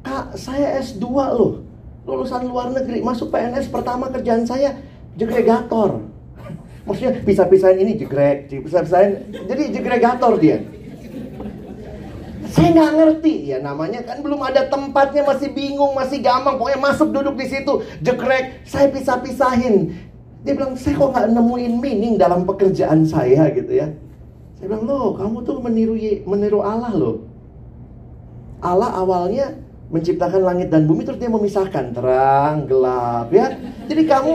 Kak, 0.00 0.36
saya 0.36 0.80
S2 0.80 1.04
loh. 1.36 1.64
Lulusan 2.08 2.48
luar 2.48 2.72
negeri, 2.72 3.04
masuk 3.04 3.28
PNS 3.28 3.68
pertama 3.68 4.08
kerjaan 4.08 4.48
saya 4.48 4.80
jegregator. 5.14 6.00
Maksudnya 6.88 7.20
pisah-pisahin 7.22 7.78
ini 7.84 7.92
jegrek, 8.00 8.48
pisah-pisahin. 8.48 9.36
Jadi 9.46 9.62
jegregator 9.76 10.40
dia. 10.40 10.64
Saya 12.50 12.74
nggak 12.74 12.92
ngerti 12.98 13.34
ya 13.46 13.62
namanya 13.62 14.02
kan 14.02 14.26
belum 14.26 14.42
ada 14.42 14.66
tempatnya 14.66 15.22
masih 15.22 15.54
bingung 15.54 15.94
masih 15.94 16.18
gampang 16.18 16.58
pokoknya 16.58 16.82
masuk 16.82 17.14
duduk 17.14 17.38
di 17.38 17.46
situ 17.46 17.86
jegrek 18.02 18.66
saya 18.66 18.90
pisah-pisahin 18.90 19.94
dia 20.42 20.52
bilang 20.58 20.74
saya 20.74 20.98
kok 20.98 21.14
nggak 21.14 21.30
nemuin 21.30 21.74
meaning 21.78 22.14
dalam 22.18 22.42
pekerjaan 22.42 23.06
saya 23.06 23.54
gitu 23.54 23.70
ya 23.70 23.94
saya 24.58 24.66
bilang 24.66 24.82
loh 24.82 25.14
kamu 25.14 25.46
tuh 25.46 25.56
meniru 25.62 25.94
meniru 26.26 26.58
Allah 26.66 26.90
loh 26.90 27.29
Allah 28.60 28.94
awalnya 28.96 29.56
menciptakan 29.90 30.46
langit 30.46 30.70
dan 30.70 30.86
bumi 30.86 31.02
terus 31.02 31.18
dia 31.18 31.32
memisahkan 31.32 31.90
terang 31.90 32.70
gelap 32.70 33.28
ya 33.34 33.58
jadi 33.90 34.02
kamu 34.06 34.34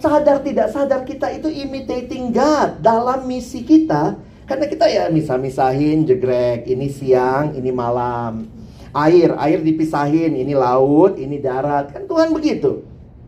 sadar 0.00 0.40
tidak 0.40 0.68
sadar 0.72 1.04
kita 1.04 1.28
itu 1.34 1.52
imitating 1.52 2.32
God 2.32 2.80
dalam 2.80 3.28
misi 3.28 3.60
kita 3.66 4.16
karena 4.48 4.64
kita 4.64 4.88
ya 4.88 5.12
misah-misahin 5.12 6.08
jegrek, 6.08 6.64
ini 6.72 6.88
siang, 6.88 7.52
ini 7.52 7.68
malam. 7.68 8.48
Air, 8.96 9.36
air 9.36 9.60
dipisahin, 9.60 10.32
ini 10.32 10.56
laut, 10.56 11.20
ini 11.20 11.36
darat. 11.36 11.92
Kan 11.92 12.08
Tuhan 12.08 12.32
begitu. 12.32 12.80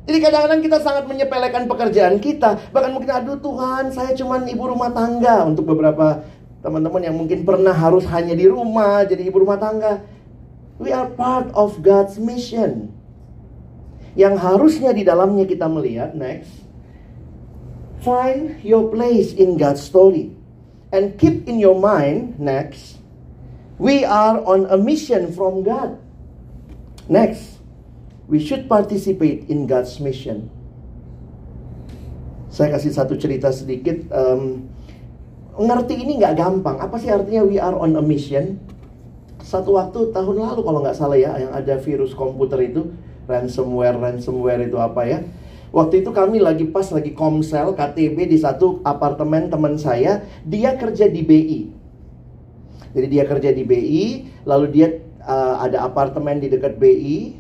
Jadi 0.08 0.16
kadang-kadang 0.16 0.64
kita 0.64 0.80
sangat 0.80 1.04
menyepelekan 1.04 1.68
pekerjaan 1.68 2.16
kita. 2.24 2.72
Bahkan 2.72 2.90
mungkin, 2.96 3.12
aduh 3.12 3.36
Tuhan, 3.36 3.92
saya 3.92 4.16
cuma 4.16 4.40
ibu 4.48 4.64
rumah 4.64 4.96
tangga. 4.96 5.44
Untuk 5.44 5.68
beberapa 5.68 6.24
teman-teman 6.64 7.04
yang 7.04 7.16
mungkin 7.20 7.44
pernah 7.44 7.76
harus 7.76 8.08
hanya 8.08 8.32
di 8.32 8.48
rumah, 8.48 9.04
jadi 9.04 9.20
ibu 9.28 9.44
rumah 9.44 9.60
tangga. 9.60 10.00
We 10.80 10.96
are 10.96 11.12
part 11.12 11.52
of 11.52 11.84
God's 11.84 12.16
mission. 12.16 12.96
Yang 14.16 14.40
harusnya 14.40 14.96
di 14.96 15.04
dalamnya 15.04 15.44
kita 15.44 15.68
melihat, 15.68 16.16
next. 16.16 16.64
Find 18.00 18.56
your 18.64 18.88
place 18.88 19.36
in 19.36 19.60
God's 19.60 19.84
story. 19.84 20.32
And 20.90 21.20
keep 21.20 21.44
in 21.44 21.60
your 21.60 21.76
mind, 21.76 22.40
next. 22.40 22.96
We 23.76 24.08
are 24.08 24.40
on 24.40 24.66
a 24.72 24.80
mission 24.80 25.30
from 25.36 25.62
God. 25.62 26.00
Next 27.06 27.60
we 28.30 28.38
should 28.38 28.70
participate 28.70 29.50
in 29.50 29.66
God's 29.66 29.98
mission. 29.98 30.46
Saya 32.46 32.78
kasih 32.78 32.94
satu 32.94 33.18
cerita 33.18 33.50
sedikit. 33.50 34.06
Um, 34.14 34.70
ngerti 35.58 35.98
ini 35.98 36.22
nggak 36.22 36.38
gampang. 36.38 36.78
Apa 36.78 36.94
sih 37.02 37.10
artinya 37.10 37.42
we 37.42 37.58
are 37.58 37.74
on 37.74 37.98
a 37.98 38.02
mission? 38.02 38.62
Satu 39.50 39.74
waktu 39.74 40.14
tahun 40.14 40.38
lalu 40.38 40.62
kalau 40.62 40.78
nggak 40.78 40.94
salah 40.94 41.18
ya, 41.18 41.34
yang 41.34 41.50
ada 41.50 41.74
virus 41.82 42.14
komputer 42.14 42.70
itu 42.70 42.94
ransomware, 43.26 43.98
ransomware 43.98 44.62
itu 44.62 44.78
apa 44.78 45.02
ya? 45.10 45.26
Waktu 45.74 46.06
itu 46.06 46.14
kami 46.14 46.38
lagi 46.38 46.70
pas 46.70 46.86
lagi 46.94 47.10
komsel 47.10 47.74
KTB 47.74 48.30
di 48.30 48.38
satu 48.38 48.78
apartemen 48.86 49.50
teman 49.50 49.74
saya, 49.74 50.22
dia 50.46 50.78
kerja 50.78 51.10
di 51.10 51.26
BI. 51.26 51.60
Jadi 52.94 53.06
dia 53.10 53.26
kerja 53.26 53.50
di 53.50 53.66
BI, 53.66 54.06
lalu 54.46 54.66
dia 54.70 55.02
uh, 55.26 55.66
ada 55.66 55.82
apartemen 55.82 56.38
di 56.38 56.46
dekat 56.46 56.78
BI, 56.78 57.34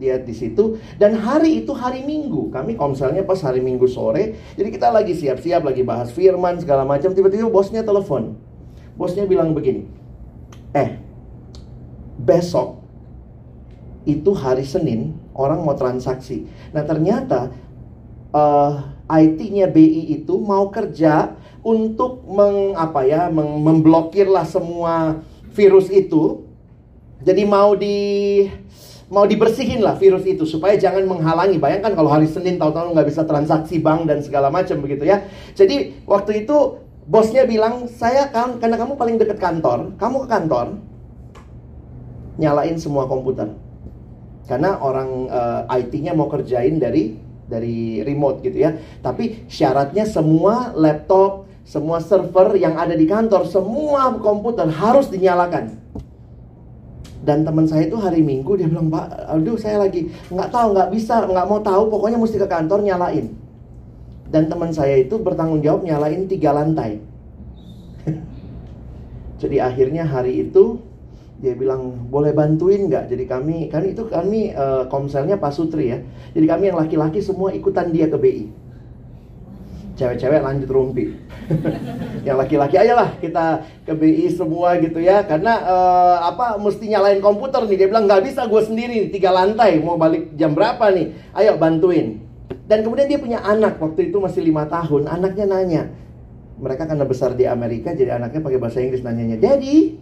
dia 0.00 0.16
di 0.16 0.32
situ 0.32 0.80
dan 0.96 1.14
hari 1.20 1.62
itu 1.62 1.70
hari 1.76 2.00
Minggu 2.02 2.48
kami 2.48 2.74
komselnya 2.74 3.22
pas 3.28 3.38
hari 3.44 3.60
Minggu 3.60 3.84
sore 3.86 4.34
jadi 4.56 4.68
kita 4.72 4.88
lagi 4.88 5.12
siap-siap 5.12 5.62
lagi 5.62 5.84
bahas 5.84 6.10
firman 6.10 6.58
segala 6.58 6.82
macam 6.82 7.12
tiba-tiba 7.12 7.46
bosnya 7.52 7.84
telepon 7.84 8.34
bosnya 8.96 9.28
bilang 9.28 9.52
begini 9.52 9.84
eh 10.72 11.01
besok 12.22 12.82
itu 14.06 14.34
hari 14.34 14.66
Senin 14.66 15.14
orang 15.34 15.62
mau 15.62 15.74
transaksi 15.74 16.46
nah 16.70 16.82
ternyata 16.82 17.50
uh, 18.34 18.94
eh, 19.10 19.26
IT-nya 19.28 19.68
BI 19.68 20.16
itu 20.22 20.40
mau 20.40 20.72
kerja 20.72 21.36
untuk 21.62 22.26
meng 22.26 22.74
apa 22.74 23.06
ya 23.06 23.28
meng, 23.28 23.62
memblokir 23.62 24.26
lah 24.26 24.46
semua 24.48 25.22
virus 25.52 25.92
itu 25.92 26.42
jadi 27.22 27.46
mau 27.46 27.78
di 27.78 27.98
mau 29.12 29.28
dibersihin 29.28 29.84
lah 29.84 29.94
virus 30.00 30.24
itu 30.24 30.48
supaya 30.48 30.74
jangan 30.74 31.04
menghalangi. 31.04 31.60
Bayangkan 31.60 31.92
kalau 31.92 32.08
hari 32.08 32.24
Senin 32.24 32.56
tahu-tahu 32.56 32.96
nggak 32.96 33.06
bisa 33.12 33.22
transaksi 33.28 33.76
bank 33.76 34.08
dan 34.08 34.24
segala 34.24 34.48
macam 34.48 34.80
begitu 34.80 35.04
ya. 35.04 35.22
Jadi 35.52 36.02
waktu 36.08 36.42
itu 36.42 36.80
bosnya 37.06 37.44
bilang 37.44 37.86
saya 37.92 38.32
kan 38.32 38.56
karena 38.56 38.80
kamu 38.80 38.96
paling 38.96 39.16
dekat 39.20 39.36
kantor, 39.36 39.94
kamu 40.00 40.24
ke 40.24 40.28
kantor 40.32 40.66
nyalain 42.36 42.76
semua 42.80 43.08
komputer. 43.08 43.52
Karena 44.48 44.76
orang 44.80 45.30
uh, 45.30 45.64
eh, 45.70 45.86
IT-nya 45.86 46.12
mau 46.12 46.28
kerjain 46.28 46.76
dari 46.76 47.16
dari 47.46 48.00
remote 48.00 48.40
gitu 48.44 48.58
ya. 48.62 48.76
Tapi 49.00 49.46
syaratnya 49.48 50.04
semua 50.08 50.72
laptop, 50.72 51.48
semua 51.62 52.00
server 52.00 52.56
yang 52.56 52.76
ada 52.76 52.96
di 52.96 53.04
kantor, 53.04 53.48
semua 53.48 54.12
komputer 54.18 54.68
harus 54.68 55.08
dinyalakan 55.08 55.82
dan 57.22 57.46
teman 57.46 57.70
saya 57.70 57.86
itu 57.86 57.94
hari 58.02 58.18
Minggu 58.18 58.58
dia 58.58 58.66
bilang 58.66 58.90
Pak, 58.90 59.30
aduh 59.30 59.54
saya 59.54 59.86
lagi 59.86 60.10
nggak 60.26 60.50
tahu 60.50 60.74
nggak 60.74 60.90
bisa 60.90 61.22
nggak 61.22 61.46
mau 61.46 61.62
tahu 61.62 61.86
pokoknya 61.86 62.18
mesti 62.18 62.36
ke 62.36 62.48
kantor 62.50 62.82
nyalain. 62.82 63.30
Dan 64.32 64.50
teman 64.50 64.74
saya 64.74 64.98
itu 64.98 65.20
bertanggung 65.22 65.62
jawab 65.62 65.86
nyalain 65.86 66.26
tiga 66.26 66.50
lantai. 66.50 66.98
Jadi 69.40 69.56
akhirnya 69.62 70.02
hari 70.02 70.50
itu 70.50 70.82
dia 71.42 71.58
bilang 71.58 72.06
boleh 72.06 72.30
bantuin 72.30 72.86
nggak? 72.86 73.10
Jadi 73.10 73.24
kami 73.26 73.66
kan 73.66 73.82
itu 73.82 74.06
kami 74.06 74.54
uh, 74.54 74.86
komselnya 74.86 75.36
Pak 75.42 75.52
Sutri 75.52 75.90
ya. 75.90 75.98
Jadi 76.32 76.46
kami 76.46 76.70
yang 76.70 76.78
laki-laki 76.78 77.18
semua 77.18 77.50
ikutan 77.50 77.90
dia 77.90 78.06
ke 78.06 78.14
BI 78.14 78.62
cewek-cewek 80.02 80.40
lanjut 80.40 80.68
rumpi. 80.72 81.14
yang 82.26 82.38
laki-laki 82.38 82.78
ayolah 82.80 83.18
kita 83.18 83.66
ke 83.84 83.92
BI 83.92 84.26
semua 84.32 84.78
gitu 84.80 84.98
ya. 84.98 85.22
Karena 85.22 85.62
uh, 85.62 86.16
apa 86.32 86.56
mesti 86.58 86.88
nyalain 86.88 87.20
komputer 87.20 87.62
nih. 87.68 87.76
Dia 87.84 87.88
bilang 87.90 88.08
nggak 88.08 88.22
bisa 88.26 88.48
gue 88.48 88.62
sendiri 88.62 89.12
tiga 89.12 89.30
lantai. 89.30 89.78
Mau 89.78 90.00
balik 90.00 90.34
jam 90.34 90.56
berapa 90.56 90.90
nih? 90.90 91.34
Ayo 91.36 91.58
bantuin. 91.60 92.22
Dan 92.66 92.86
kemudian 92.86 93.08
dia 93.08 93.20
punya 93.20 93.42
anak 93.42 93.76
waktu 93.78 94.10
itu 94.10 94.16
masih 94.18 94.42
lima 94.42 94.64
tahun. 94.66 95.10
Anaknya 95.10 95.46
nanya 95.46 95.82
mereka 96.62 96.86
karena 96.86 97.02
besar 97.02 97.34
di 97.34 97.42
Amerika 97.42 97.90
jadi 97.90 98.22
anaknya 98.22 98.38
pakai 98.38 98.58
bahasa 98.60 98.78
Inggris 98.80 99.02
nanyanya. 99.02 99.38
Daddy 99.38 99.98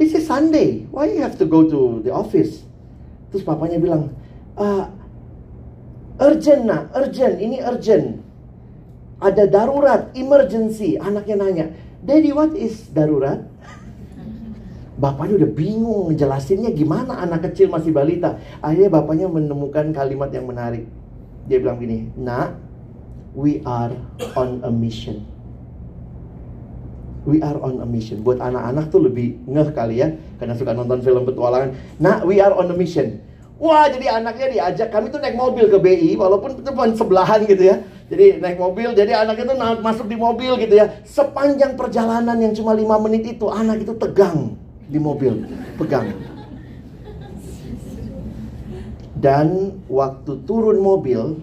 this 0.00 0.14
is 0.14 0.24
Sunday 0.24 0.86
why 0.94 1.10
you 1.10 1.20
have 1.20 1.36
to 1.36 1.44
go 1.44 1.66
to 1.66 2.00
the 2.06 2.14
office 2.14 2.64
terus 3.28 3.44
papanya 3.44 3.76
bilang 3.82 4.14
uh, 4.56 4.88
urgent 6.22 6.64
nak 6.64 6.88
urgent 6.96 7.36
ini 7.42 7.60
urgent 7.60 8.28
ada 9.18 9.50
darurat, 9.50 10.14
emergency. 10.14 10.94
Anaknya 10.94 11.36
nanya, 11.38 11.66
Daddy 12.02 12.30
what 12.30 12.54
is 12.54 12.86
darurat? 12.94 13.42
Bapaknya 15.02 15.42
udah 15.42 15.50
bingung 15.50 16.14
jelasinnya 16.14 16.70
gimana 16.70 17.18
anak 17.22 17.50
kecil 17.50 17.70
masih 17.70 17.90
balita. 17.90 18.38
Akhirnya 18.58 18.90
bapaknya 18.98 19.26
menemukan 19.30 19.94
kalimat 19.94 20.30
yang 20.34 20.46
menarik. 20.46 20.86
Dia 21.46 21.62
bilang 21.62 21.78
gini, 21.78 22.10
Nak, 22.18 22.58
we 23.34 23.62
are 23.62 23.94
on 24.34 24.58
a 24.66 24.70
mission. 24.70 25.22
We 27.28 27.44
are 27.44 27.60
on 27.60 27.84
a 27.84 27.86
mission. 27.86 28.24
Buat 28.24 28.40
anak-anak 28.40 28.88
tuh 28.88 29.04
lebih 29.04 29.36
ngeh 29.44 29.68
kali 29.76 30.00
ya, 30.00 30.08
karena 30.40 30.56
suka 30.56 30.72
nonton 30.72 31.04
film 31.04 31.28
petualangan. 31.28 31.76
Nak, 32.00 32.24
we 32.24 32.40
are 32.40 32.56
on 32.56 32.72
a 32.72 32.76
mission. 32.76 33.20
Wah, 33.60 33.84
jadi 33.92 34.16
anaknya 34.16 34.48
diajak. 34.48 34.88
Kami 34.88 35.12
tuh 35.12 35.20
naik 35.20 35.36
mobil 35.36 35.68
ke 35.68 35.76
BI, 35.76 36.16
walaupun 36.16 36.56
itu 36.56 36.72
sebelahan 36.96 37.44
gitu 37.44 37.68
ya 37.68 37.84
jadi 38.08 38.40
naik 38.40 38.56
mobil, 38.56 38.96
jadi 38.96 39.20
anak 39.20 39.36
itu 39.36 39.52
masuk 39.84 40.08
di 40.08 40.16
mobil 40.16 40.56
gitu 40.56 40.80
ya. 40.80 40.88
Sepanjang 41.04 41.76
perjalanan 41.76 42.40
yang 42.40 42.56
cuma 42.56 42.72
lima 42.72 42.96
menit 42.96 43.36
itu, 43.36 43.52
anak 43.52 43.84
itu 43.84 43.92
tegang 44.00 44.56
di 44.88 44.96
mobil, 44.96 45.44
pegang. 45.76 46.16
Dan 49.12 49.76
waktu 49.92 50.40
turun 50.48 50.80
mobil, 50.80 51.36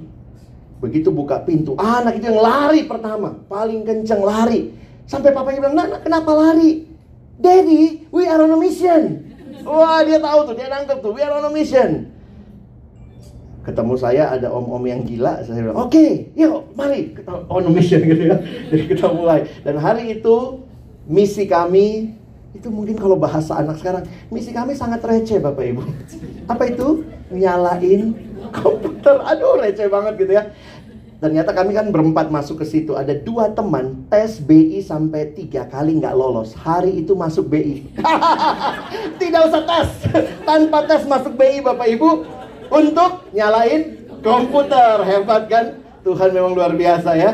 begitu 0.82 1.14
buka 1.14 1.46
pintu, 1.46 1.78
anak 1.78 2.18
itu 2.18 2.34
yang 2.34 2.42
lari 2.42 2.90
pertama, 2.90 3.38
paling 3.46 3.86
kencang 3.86 4.26
lari. 4.26 4.74
Sampai 5.06 5.32
papanya 5.32 5.62
bilang, 5.62 5.78
nak, 5.78 6.02
kenapa 6.02 6.34
lari? 6.34 6.90
Daddy, 7.38 8.10
we 8.10 8.26
are 8.26 8.42
on 8.42 8.54
a 8.54 8.58
mission. 8.58 9.22
Wah, 9.66 10.02
dia 10.02 10.18
tahu 10.18 10.50
tuh, 10.50 10.56
dia 10.58 10.70
nangkep 10.70 10.98
tuh, 11.02 11.12
we 11.14 11.22
are 11.22 11.36
on 11.36 11.46
a 11.46 11.52
mission. 11.54 12.10
Ketemu 13.66 13.94
saya 13.98 14.30
ada 14.30 14.54
om-om 14.54 14.86
yang 14.86 15.02
gila 15.02 15.42
saya 15.42 15.58
bilang 15.58 15.74
oke 15.74 15.90
okay, 15.90 16.30
yuk 16.38 16.70
mari. 16.78 17.18
On 17.50 17.66
a 17.66 17.72
mission 17.74 17.98
gitu 18.14 18.30
ya. 18.30 18.38
Jadi 18.70 18.94
kita 18.94 19.10
mulai. 19.10 19.50
Dan 19.66 19.82
hari 19.82 20.22
itu 20.22 20.62
misi 21.10 21.50
kami 21.50 22.14
itu 22.54 22.70
mungkin 22.70 22.94
kalau 22.94 23.18
bahasa 23.18 23.58
anak 23.58 23.82
sekarang 23.82 24.06
misi 24.30 24.54
kami 24.54 24.78
sangat 24.78 25.02
receh 25.02 25.42
bapak 25.42 25.66
ibu. 25.66 25.82
Apa 26.46 26.70
itu? 26.70 27.10
Nyalain 27.34 28.14
komputer. 28.54 29.18
Aduh 29.34 29.58
receh 29.58 29.90
banget 29.90 30.14
gitu 30.22 30.38
ya 30.38 30.54
ternyata 31.20 31.56
kami 31.56 31.72
kan 31.74 31.88
berempat 31.90 32.28
masuk 32.28 32.62
ke 32.62 32.66
situ 32.68 32.94
ada 32.94 33.16
dua 33.16 33.52
teman 33.56 34.04
tes 34.12 34.40
BI 34.44 34.84
sampai 34.84 35.32
tiga 35.32 35.64
kali 35.66 35.98
nggak 35.98 36.14
lolos 36.14 36.52
hari 36.54 37.02
itu 37.02 37.16
masuk 37.16 37.48
BI 37.48 37.88
tidak 39.22 39.42
usah 39.48 39.64
tes 39.64 39.90
tanpa 40.44 40.84
tes 40.86 41.08
masuk 41.08 41.34
BI 41.40 41.64
bapak 41.64 41.88
ibu 41.92 42.28
untuk 42.70 43.30
nyalain 43.32 44.06
komputer. 44.26 44.96
Hebat 45.06 45.44
kan? 45.46 45.66
Tuhan 46.02 46.30
memang 46.34 46.54
luar 46.58 46.74
biasa 46.74 47.14
ya. 47.18 47.32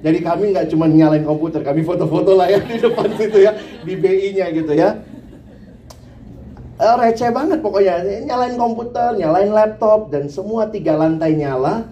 Jadi 0.00 0.18
kami 0.24 0.56
nggak 0.56 0.72
cuma 0.72 0.88
nyalain 0.88 1.24
komputer, 1.24 1.60
kami 1.60 1.84
foto-foto 1.84 2.32
lah 2.32 2.48
ya 2.48 2.56
di 2.64 2.80
depan 2.80 3.12
situ 3.20 3.44
ya, 3.44 3.52
di 3.84 4.00
BI-nya 4.00 4.48
gitu 4.48 4.72
ya. 4.72 4.96
Uh, 6.80 6.96
receh 6.96 7.28
banget 7.28 7.60
pokoknya, 7.60 8.24
nyalain 8.24 8.56
komputer, 8.56 9.12
nyalain 9.20 9.52
laptop, 9.52 10.08
dan 10.08 10.32
semua 10.32 10.72
tiga 10.72 10.96
lantai 10.96 11.36
nyala. 11.36 11.84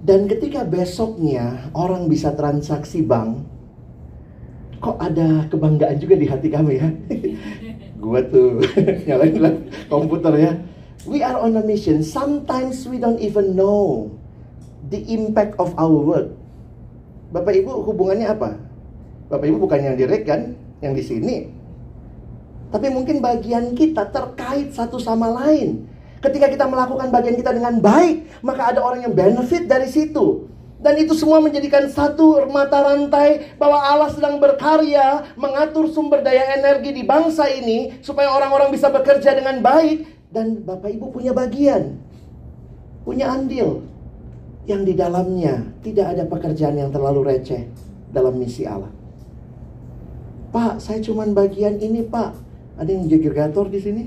Dan 0.00 0.26
ketika 0.26 0.64
besoknya 0.64 1.68
orang 1.76 2.08
bisa 2.08 2.32
transaksi 2.32 3.04
bank, 3.04 3.44
kok 4.80 4.96
ada 4.96 5.44
kebanggaan 5.52 6.00
juga 6.00 6.16
di 6.16 6.26
hati 6.26 6.48
kami 6.48 6.72
ya. 6.80 6.88
Gue 8.00 8.20
tuh 8.32 8.64
nyalain 9.06 9.60
komputer 9.92 10.32
ya 10.40 10.52
We 11.08 11.24
are 11.24 11.40
on 11.40 11.56
a 11.56 11.64
mission. 11.64 12.04
Sometimes 12.04 12.84
we 12.84 13.00
don't 13.00 13.16
even 13.24 13.56
know 13.56 14.12
the 14.92 15.00
impact 15.08 15.56
of 15.56 15.72
our 15.80 15.96
work. 15.96 16.28
Bapak 17.32 17.56
Ibu 17.56 17.88
hubungannya 17.88 18.28
apa? 18.28 18.60
Bapak 19.32 19.48
Ibu 19.48 19.64
bukan 19.64 19.80
yang 19.80 19.96
direk 19.96 20.28
kan, 20.28 20.52
yang 20.84 20.92
di 20.92 21.00
sini. 21.00 21.48
Tapi 22.68 22.92
mungkin 22.92 23.24
bagian 23.24 23.72
kita 23.72 24.12
terkait 24.12 24.76
satu 24.76 25.00
sama 25.00 25.32
lain. 25.32 25.88
Ketika 26.20 26.52
kita 26.52 26.68
melakukan 26.68 27.08
bagian 27.08 27.36
kita 27.36 27.56
dengan 27.56 27.80
baik, 27.80 28.44
maka 28.44 28.76
ada 28.76 28.84
orang 28.84 29.08
yang 29.08 29.16
benefit 29.16 29.64
dari 29.64 29.88
situ. 29.88 30.48
Dan 30.80 30.96
itu 30.96 31.12
semua 31.12 31.44
menjadikan 31.44 31.88
satu 31.92 32.40
mata 32.48 32.80
rantai 32.80 33.52
bahwa 33.60 33.80
Allah 33.84 34.08
sedang 34.12 34.40
berkarya 34.40 35.28
mengatur 35.36 35.88
sumber 35.92 36.24
daya 36.24 36.56
energi 36.56 36.96
di 36.96 37.04
bangsa 37.04 37.48
ini 37.52 38.00
supaya 38.00 38.32
orang-orang 38.32 38.72
bisa 38.72 38.88
bekerja 38.88 39.36
dengan 39.36 39.60
baik 39.60 40.08
dan 40.32 40.64
Bapak 40.64 40.88
Ibu 40.88 41.12
punya 41.12 41.36
bagian. 41.36 42.00
Punya 43.04 43.28
andil 43.28 43.84
yang 44.64 44.84
di 44.84 44.96
dalamnya 44.96 45.68
tidak 45.84 46.16
ada 46.16 46.24
pekerjaan 46.24 46.76
yang 46.76 46.88
terlalu 46.88 47.28
receh 47.28 47.68
dalam 48.12 48.40
misi 48.40 48.64
Allah. 48.64 48.92
Pak, 50.50 50.82
saya 50.82 50.98
cuman 51.04 51.30
bagian 51.36 51.78
ini, 51.78 52.02
Pak. 52.02 52.34
Ada 52.80 52.90
yang 52.90 53.06
gator 53.06 53.68
di 53.68 53.78
sini? 53.78 54.04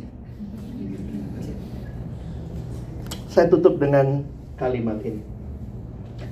Saya 3.34 3.50
tutup 3.50 3.82
dengan 3.82 4.22
kalimat 4.62 5.02
ini. 5.02 5.26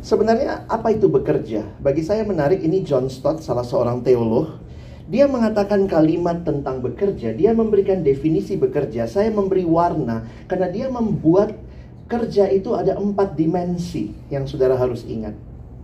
Sebenarnya 0.06 0.70
apa 0.70 0.94
itu 0.94 1.10
bekerja? 1.10 1.66
Bagi 1.82 2.06
saya 2.06 2.22
menarik 2.22 2.62
ini 2.62 2.86
John 2.86 3.10
Stott, 3.10 3.42
salah 3.42 3.66
seorang 3.66 4.06
teolog. 4.06 4.62
Dia 5.10 5.26
mengatakan 5.26 5.90
kalimat 5.90 6.46
tentang 6.46 6.78
bekerja, 6.78 7.34
dia 7.34 7.58
memberikan 7.58 8.06
definisi 8.06 8.54
bekerja. 8.54 9.10
Saya 9.10 9.34
memberi 9.34 9.66
warna 9.66 10.30
karena 10.46 10.70
dia 10.70 10.94
membuat 10.94 11.58
kerja 12.06 12.46
itu 12.54 12.78
ada 12.78 12.94
empat 12.94 13.34
dimensi 13.34 14.14
yang 14.30 14.46
saudara 14.46 14.78
harus 14.78 15.02
ingat. 15.02 15.34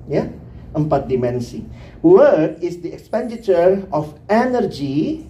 Ya, 0.05 0.29
empat 0.77 1.09
dimensi. 1.09 1.65
Work 2.05 2.61
is 2.61 2.77
the 2.85 2.93
expenditure 2.93 3.89
of 3.89 4.13
energy, 4.29 5.25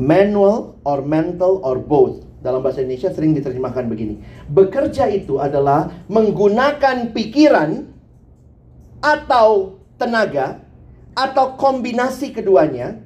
manual 0.00 0.80
or 0.80 1.04
mental 1.04 1.60
or 1.60 1.76
both 1.76 2.24
dalam 2.44 2.60
bahasa 2.60 2.84
Indonesia 2.84 3.08
sering 3.08 3.32
diterjemahkan 3.32 3.88
begini. 3.88 4.20
Bekerja 4.52 5.08
itu 5.08 5.40
adalah 5.40 5.88
menggunakan 6.12 7.16
pikiran 7.16 7.88
atau 9.00 9.80
tenaga 9.96 10.60
atau 11.16 11.56
kombinasi 11.56 12.36
keduanya 12.36 13.00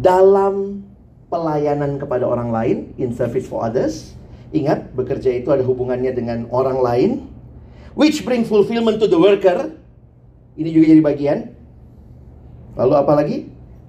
dalam 0.00 0.80
pelayanan 1.28 2.00
kepada 2.00 2.24
orang 2.24 2.48
lain 2.48 2.76
in 2.96 3.12
service 3.12 3.44
for 3.44 3.60
others. 3.60 4.16
Ingat, 4.48 4.96
bekerja 4.96 5.28
itu 5.36 5.52
ada 5.52 5.60
hubungannya 5.60 6.16
dengan 6.16 6.48
orang 6.48 6.80
lain 6.80 7.10
which 7.92 8.24
bring 8.24 8.48
fulfillment 8.48 8.96
to 8.96 9.04
the 9.04 9.20
worker. 9.20 9.76
Ini 10.56 10.72
juga 10.72 10.84
jadi 10.96 11.02
bagian. 11.04 11.38
Lalu 12.80 12.94
apa 12.96 13.12
lagi? 13.12 13.36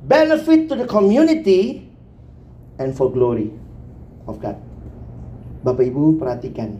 Benefit 0.03 0.67
to 0.67 0.75
the 0.75 0.89
community 0.89 1.88
and 2.79 2.95
for 2.95 3.11
glory 3.11 3.51
of 4.25 4.39
God. 4.39 4.55
Bapak 5.61 5.83
Ibu 5.85 6.15
perhatikan. 6.15 6.79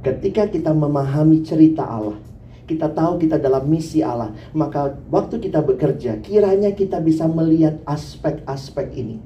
Ketika 0.00 0.48
kita 0.48 0.72
memahami 0.72 1.44
cerita 1.44 1.84
Allah, 1.84 2.16
kita 2.64 2.88
tahu 2.88 3.20
kita 3.20 3.36
dalam 3.36 3.68
misi 3.68 4.00
Allah, 4.00 4.32
maka 4.56 4.96
waktu 5.12 5.40
kita 5.40 5.60
bekerja, 5.60 6.20
kiranya 6.24 6.72
kita 6.72 7.00
bisa 7.04 7.28
melihat 7.28 7.80
aspek-aspek 7.84 8.88
ini. 8.96 9.20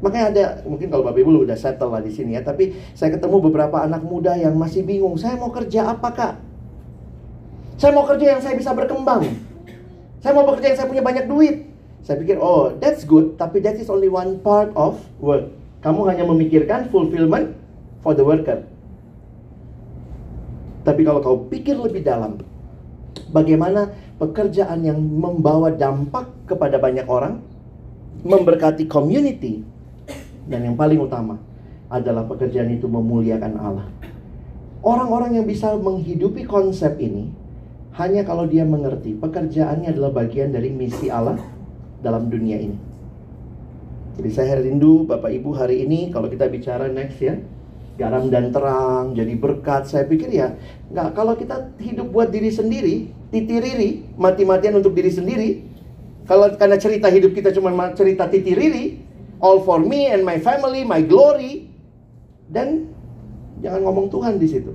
Makanya 0.00 0.26
ada, 0.32 0.44
mungkin 0.64 0.88
kalau 0.88 1.04
Bapak 1.06 1.20
Ibu 1.20 1.44
udah 1.44 1.58
settle 1.58 1.92
lah 1.92 2.02
di 2.02 2.12
sini 2.12 2.38
ya, 2.38 2.42
tapi 2.42 2.72
saya 2.96 3.14
ketemu 3.14 3.36
beberapa 3.38 3.84
anak 3.84 4.00
muda 4.02 4.36
yang 4.38 4.56
masih 4.56 4.82
bingung, 4.82 5.14
saya 5.20 5.36
mau 5.36 5.52
kerja 5.52 5.92
apa 5.92 6.08
kak? 6.12 6.34
Saya 7.76 7.92
mau 7.96 8.06
kerja 8.06 8.36
yang 8.36 8.40
saya 8.40 8.54
bisa 8.54 8.70
berkembang. 8.76 9.26
Saya 10.22 10.32
mau 10.38 10.46
bekerja 10.46 10.66
yang 10.74 10.78
saya 10.78 10.88
punya 10.90 11.02
banyak 11.02 11.26
duit. 11.26 11.71
Saya 12.02 12.18
pikir, 12.18 12.38
oh 12.42 12.74
that's 12.82 13.06
good, 13.06 13.38
tapi 13.38 13.62
that 13.62 13.78
is 13.78 13.86
only 13.86 14.10
one 14.10 14.42
part 14.42 14.74
of 14.74 14.98
work. 15.22 15.46
Kamu 15.86 16.02
hanya 16.10 16.26
memikirkan 16.26 16.90
fulfillment 16.90 17.54
for 18.02 18.14
the 18.14 18.26
worker. 18.26 18.66
Tapi 20.82 21.06
kalau 21.06 21.22
kau 21.22 21.38
pikir 21.46 21.78
lebih 21.78 22.02
dalam, 22.02 22.42
bagaimana 23.30 23.94
pekerjaan 24.18 24.82
yang 24.82 24.98
membawa 24.98 25.70
dampak 25.70 26.26
kepada 26.50 26.82
banyak 26.82 27.06
orang, 27.06 27.38
memberkati 28.26 28.90
community, 28.90 29.62
dan 30.50 30.66
yang 30.66 30.74
paling 30.74 30.98
utama 30.98 31.38
adalah 31.86 32.26
pekerjaan 32.26 32.74
itu 32.74 32.90
memuliakan 32.90 33.54
Allah. 33.62 33.86
Orang-orang 34.82 35.38
yang 35.38 35.46
bisa 35.46 35.78
menghidupi 35.78 36.42
konsep 36.50 36.98
ini 36.98 37.30
hanya 37.94 38.26
kalau 38.26 38.50
dia 38.50 38.66
mengerti 38.66 39.14
pekerjaannya 39.14 39.94
adalah 39.94 40.10
bagian 40.10 40.50
dari 40.50 40.74
misi 40.74 41.06
Allah 41.06 41.38
dalam 42.02 42.28
dunia 42.28 42.58
ini. 42.58 42.76
Jadi 44.18 44.30
saya 44.34 44.60
rindu 44.60 45.08
Bapak 45.08 45.32
Ibu 45.32 45.56
hari 45.56 45.88
ini 45.88 46.12
kalau 46.12 46.28
kita 46.28 46.50
bicara 46.50 46.90
next 46.92 47.16
ya 47.22 47.40
garam 47.96 48.32
dan 48.32 48.48
terang 48.48 49.12
jadi 49.12 49.36
berkat 49.36 49.84
saya 49.84 50.08
pikir 50.08 50.32
ya 50.32 50.56
nggak 50.88 51.12
kalau 51.12 51.36
kita 51.36 51.76
hidup 51.76 52.08
buat 52.08 52.32
diri 52.32 52.48
sendiri 52.48 53.12
titiriri 53.28 54.16
mati-matian 54.16 54.80
untuk 54.80 54.96
diri 54.96 55.12
sendiri 55.12 55.50
kalau 56.24 56.48
karena 56.56 56.80
cerita 56.80 57.12
hidup 57.12 57.36
kita 57.36 57.52
cuma 57.52 57.72
cerita 57.92 58.28
titiriri 58.32 58.96
all 59.44 59.60
for 59.60 59.82
me 59.82 60.08
and 60.08 60.24
my 60.24 60.40
family 60.40 60.88
my 60.88 61.04
glory 61.04 61.68
dan 62.48 62.88
jangan 63.60 63.84
ngomong 63.84 64.08
Tuhan 64.08 64.40
di 64.40 64.48
situ 64.48 64.72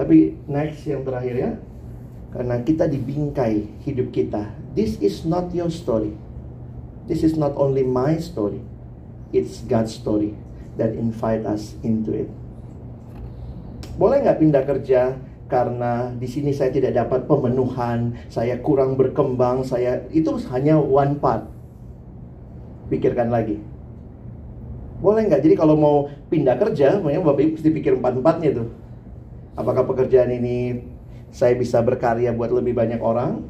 tapi 0.00 0.36
next 0.48 0.88
yang 0.88 1.04
terakhir 1.04 1.34
ya 1.36 1.50
karena 2.36 2.60
kita 2.60 2.84
dibingkai 2.84 3.64
hidup 3.88 4.12
kita. 4.12 4.52
This 4.76 5.00
is 5.00 5.24
not 5.24 5.48
your 5.56 5.72
story. 5.72 6.12
This 7.08 7.24
is 7.24 7.32
not 7.32 7.56
only 7.56 7.80
my 7.80 8.20
story. 8.20 8.60
It's 9.32 9.64
God's 9.64 9.96
story 9.96 10.36
that 10.76 10.92
invite 10.92 11.48
us 11.48 11.72
into 11.80 12.12
it. 12.12 12.28
Boleh 13.96 14.20
nggak 14.20 14.36
pindah 14.36 14.68
kerja 14.68 15.16
karena 15.48 16.12
di 16.12 16.28
sini 16.28 16.52
saya 16.52 16.68
tidak 16.68 16.92
dapat 16.92 17.24
pemenuhan, 17.24 18.20
saya 18.28 18.60
kurang 18.60 19.00
berkembang, 19.00 19.64
saya 19.64 20.04
itu 20.12 20.36
hanya 20.52 20.76
one 20.76 21.16
part. 21.16 21.48
Pikirkan 22.92 23.32
lagi. 23.32 23.64
Boleh 25.00 25.24
nggak? 25.24 25.40
Jadi 25.40 25.56
kalau 25.56 25.80
mau 25.80 25.96
pindah 26.28 26.60
kerja, 26.60 27.00
makanya 27.00 27.32
Bapak 27.32 27.40
Ibu 27.40 27.52
mesti 27.56 27.70
pikir 27.72 27.96
empat-empatnya 27.96 28.50
tuh. 28.60 28.68
Apakah 29.56 29.88
pekerjaan 29.88 30.28
ini 30.36 30.84
saya 31.36 31.52
bisa 31.52 31.84
berkarya 31.84 32.32
buat 32.32 32.48
lebih 32.48 32.72
banyak 32.72 32.96
orang, 32.96 33.44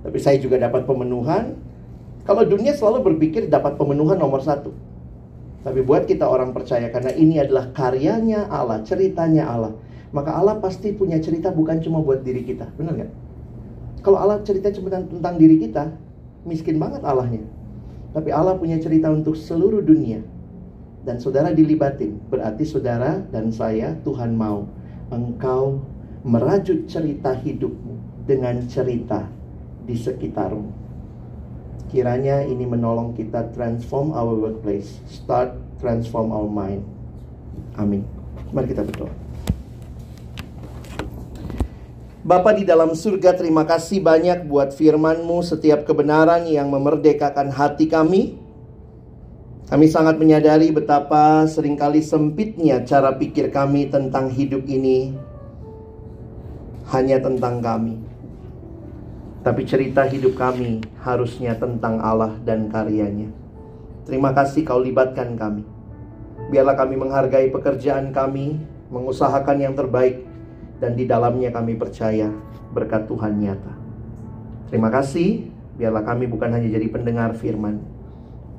tapi 0.00 0.16
saya 0.16 0.40
juga 0.40 0.56
dapat 0.56 0.88
pemenuhan. 0.88 1.60
Kalau 2.24 2.40
dunia 2.48 2.72
selalu 2.72 3.12
berpikir 3.12 3.52
dapat 3.52 3.76
pemenuhan 3.76 4.16
nomor 4.16 4.40
satu. 4.40 4.72
Tapi 5.60 5.84
buat 5.84 6.08
kita 6.08 6.24
orang 6.24 6.56
percaya 6.56 6.88
karena 6.88 7.12
ini 7.12 7.36
adalah 7.36 7.68
karyanya 7.76 8.48
Allah, 8.48 8.80
ceritanya 8.88 9.44
Allah. 9.44 9.76
Maka 10.16 10.32
Allah 10.32 10.56
pasti 10.56 10.96
punya 10.96 11.20
cerita 11.20 11.52
bukan 11.52 11.84
cuma 11.84 12.00
buat 12.00 12.24
diri 12.24 12.48
kita. 12.48 12.72
Benar 12.80 12.92
nggak? 12.96 13.12
Kalau 14.00 14.16
Allah 14.16 14.40
cerita 14.40 14.72
cuma 14.72 14.88
tentang 14.88 15.36
diri 15.36 15.60
kita, 15.60 15.92
miskin 16.48 16.80
banget 16.80 17.04
Allahnya. 17.04 17.44
Tapi 18.16 18.32
Allah 18.32 18.56
punya 18.56 18.80
cerita 18.80 19.12
untuk 19.12 19.36
seluruh 19.36 19.84
dunia. 19.84 20.24
Dan 21.04 21.20
saudara 21.20 21.52
dilibatin. 21.52 22.16
Berarti 22.32 22.64
saudara 22.64 23.20
dan 23.28 23.52
saya 23.52 24.00
Tuhan 24.00 24.32
mau 24.32 24.64
engkau 25.12 25.91
merajut 26.22 26.86
cerita 26.86 27.34
hidupmu 27.34 28.24
dengan 28.26 28.62
cerita 28.70 29.26
di 29.82 29.98
sekitarmu. 29.98 30.70
Kiranya 31.90 32.46
ini 32.46 32.64
menolong 32.64 33.12
kita 33.12 33.52
transform 33.52 34.14
our 34.14 34.32
workplace, 34.32 35.02
start 35.10 35.52
transform 35.82 36.30
our 36.30 36.48
mind. 36.48 36.86
Amin. 37.76 38.06
Mari 38.54 38.70
kita 38.70 38.86
berdoa. 38.86 39.12
Bapa 42.22 42.54
di 42.54 42.62
dalam 42.62 42.94
surga, 42.94 43.34
terima 43.34 43.66
kasih 43.66 43.98
banyak 43.98 44.46
buat 44.46 44.70
firman-Mu 44.70 45.42
setiap 45.42 45.82
kebenaran 45.82 46.46
yang 46.46 46.70
memerdekakan 46.70 47.50
hati 47.50 47.90
kami. 47.90 48.38
Kami 49.66 49.86
sangat 49.90 50.22
menyadari 50.22 50.70
betapa 50.70 51.50
sering 51.50 51.74
kali 51.74 51.98
sempitnya 51.98 52.86
cara 52.86 53.10
pikir 53.18 53.50
kami 53.50 53.90
tentang 53.90 54.30
hidup 54.30 54.62
ini 54.70 55.16
hanya 56.92 57.16
tentang 57.18 57.64
kami. 57.64 57.96
Tapi 59.42 59.64
cerita 59.64 60.06
hidup 60.06 60.38
kami 60.38 60.84
harusnya 61.02 61.56
tentang 61.56 61.98
Allah 61.98 62.36
dan 62.44 62.68
karyanya. 62.68 63.32
Terima 64.06 64.30
kasih 64.36 64.62
kau 64.62 64.78
libatkan 64.78 65.34
kami. 65.34 65.64
Biarlah 66.52 66.76
kami 66.76 66.94
menghargai 67.00 67.48
pekerjaan 67.48 68.12
kami, 68.12 68.60
mengusahakan 68.92 69.58
yang 69.58 69.74
terbaik, 69.74 70.22
dan 70.78 70.92
di 70.94 71.08
dalamnya 71.08 71.48
kami 71.50 71.74
percaya 71.80 72.28
berkat 72.70 73.08
Tuhan 73.08 73.40
nyata. 73.40 73.72
Terima 74.68 74.92
kasih, 74.92 75.48
biarlah 75.80 76.04
kami 76.04 76.28
bukan 76.28 76.52
hanya 76.52 76.68
jadi 76.68 76.86
pendengar 76.92 77.34
firman, 77.34 77.80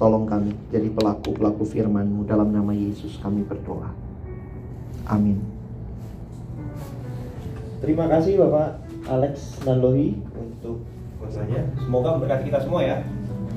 tolong 0.01 0.25
kami 0.25 0.57
jadi 0.73 0.89
pelaku-pelaku 0.89 1.63
firman-Mu 1.69 2.25
dalam 2.25 2.49
nama 2.49 2.73
Yesus 2.73 3.21
kami 3.21 3.45
berdoa. 3.45 3.93
Amin. 5.05 5.62
Terima 7.83 8.07
kasih 8.07 8.39
Bapak 8.39 8.79
Alex 9.11 9.59
Nanlohi 9.67 10.15
untuk 10.39 10.87
kuasanya. 11.19 11.67
Semoga 11.83 12.15
memberkati 12.15 12.47
kita 12.47 12.63
semua 12.63 12.79
ya. 12.79 13.03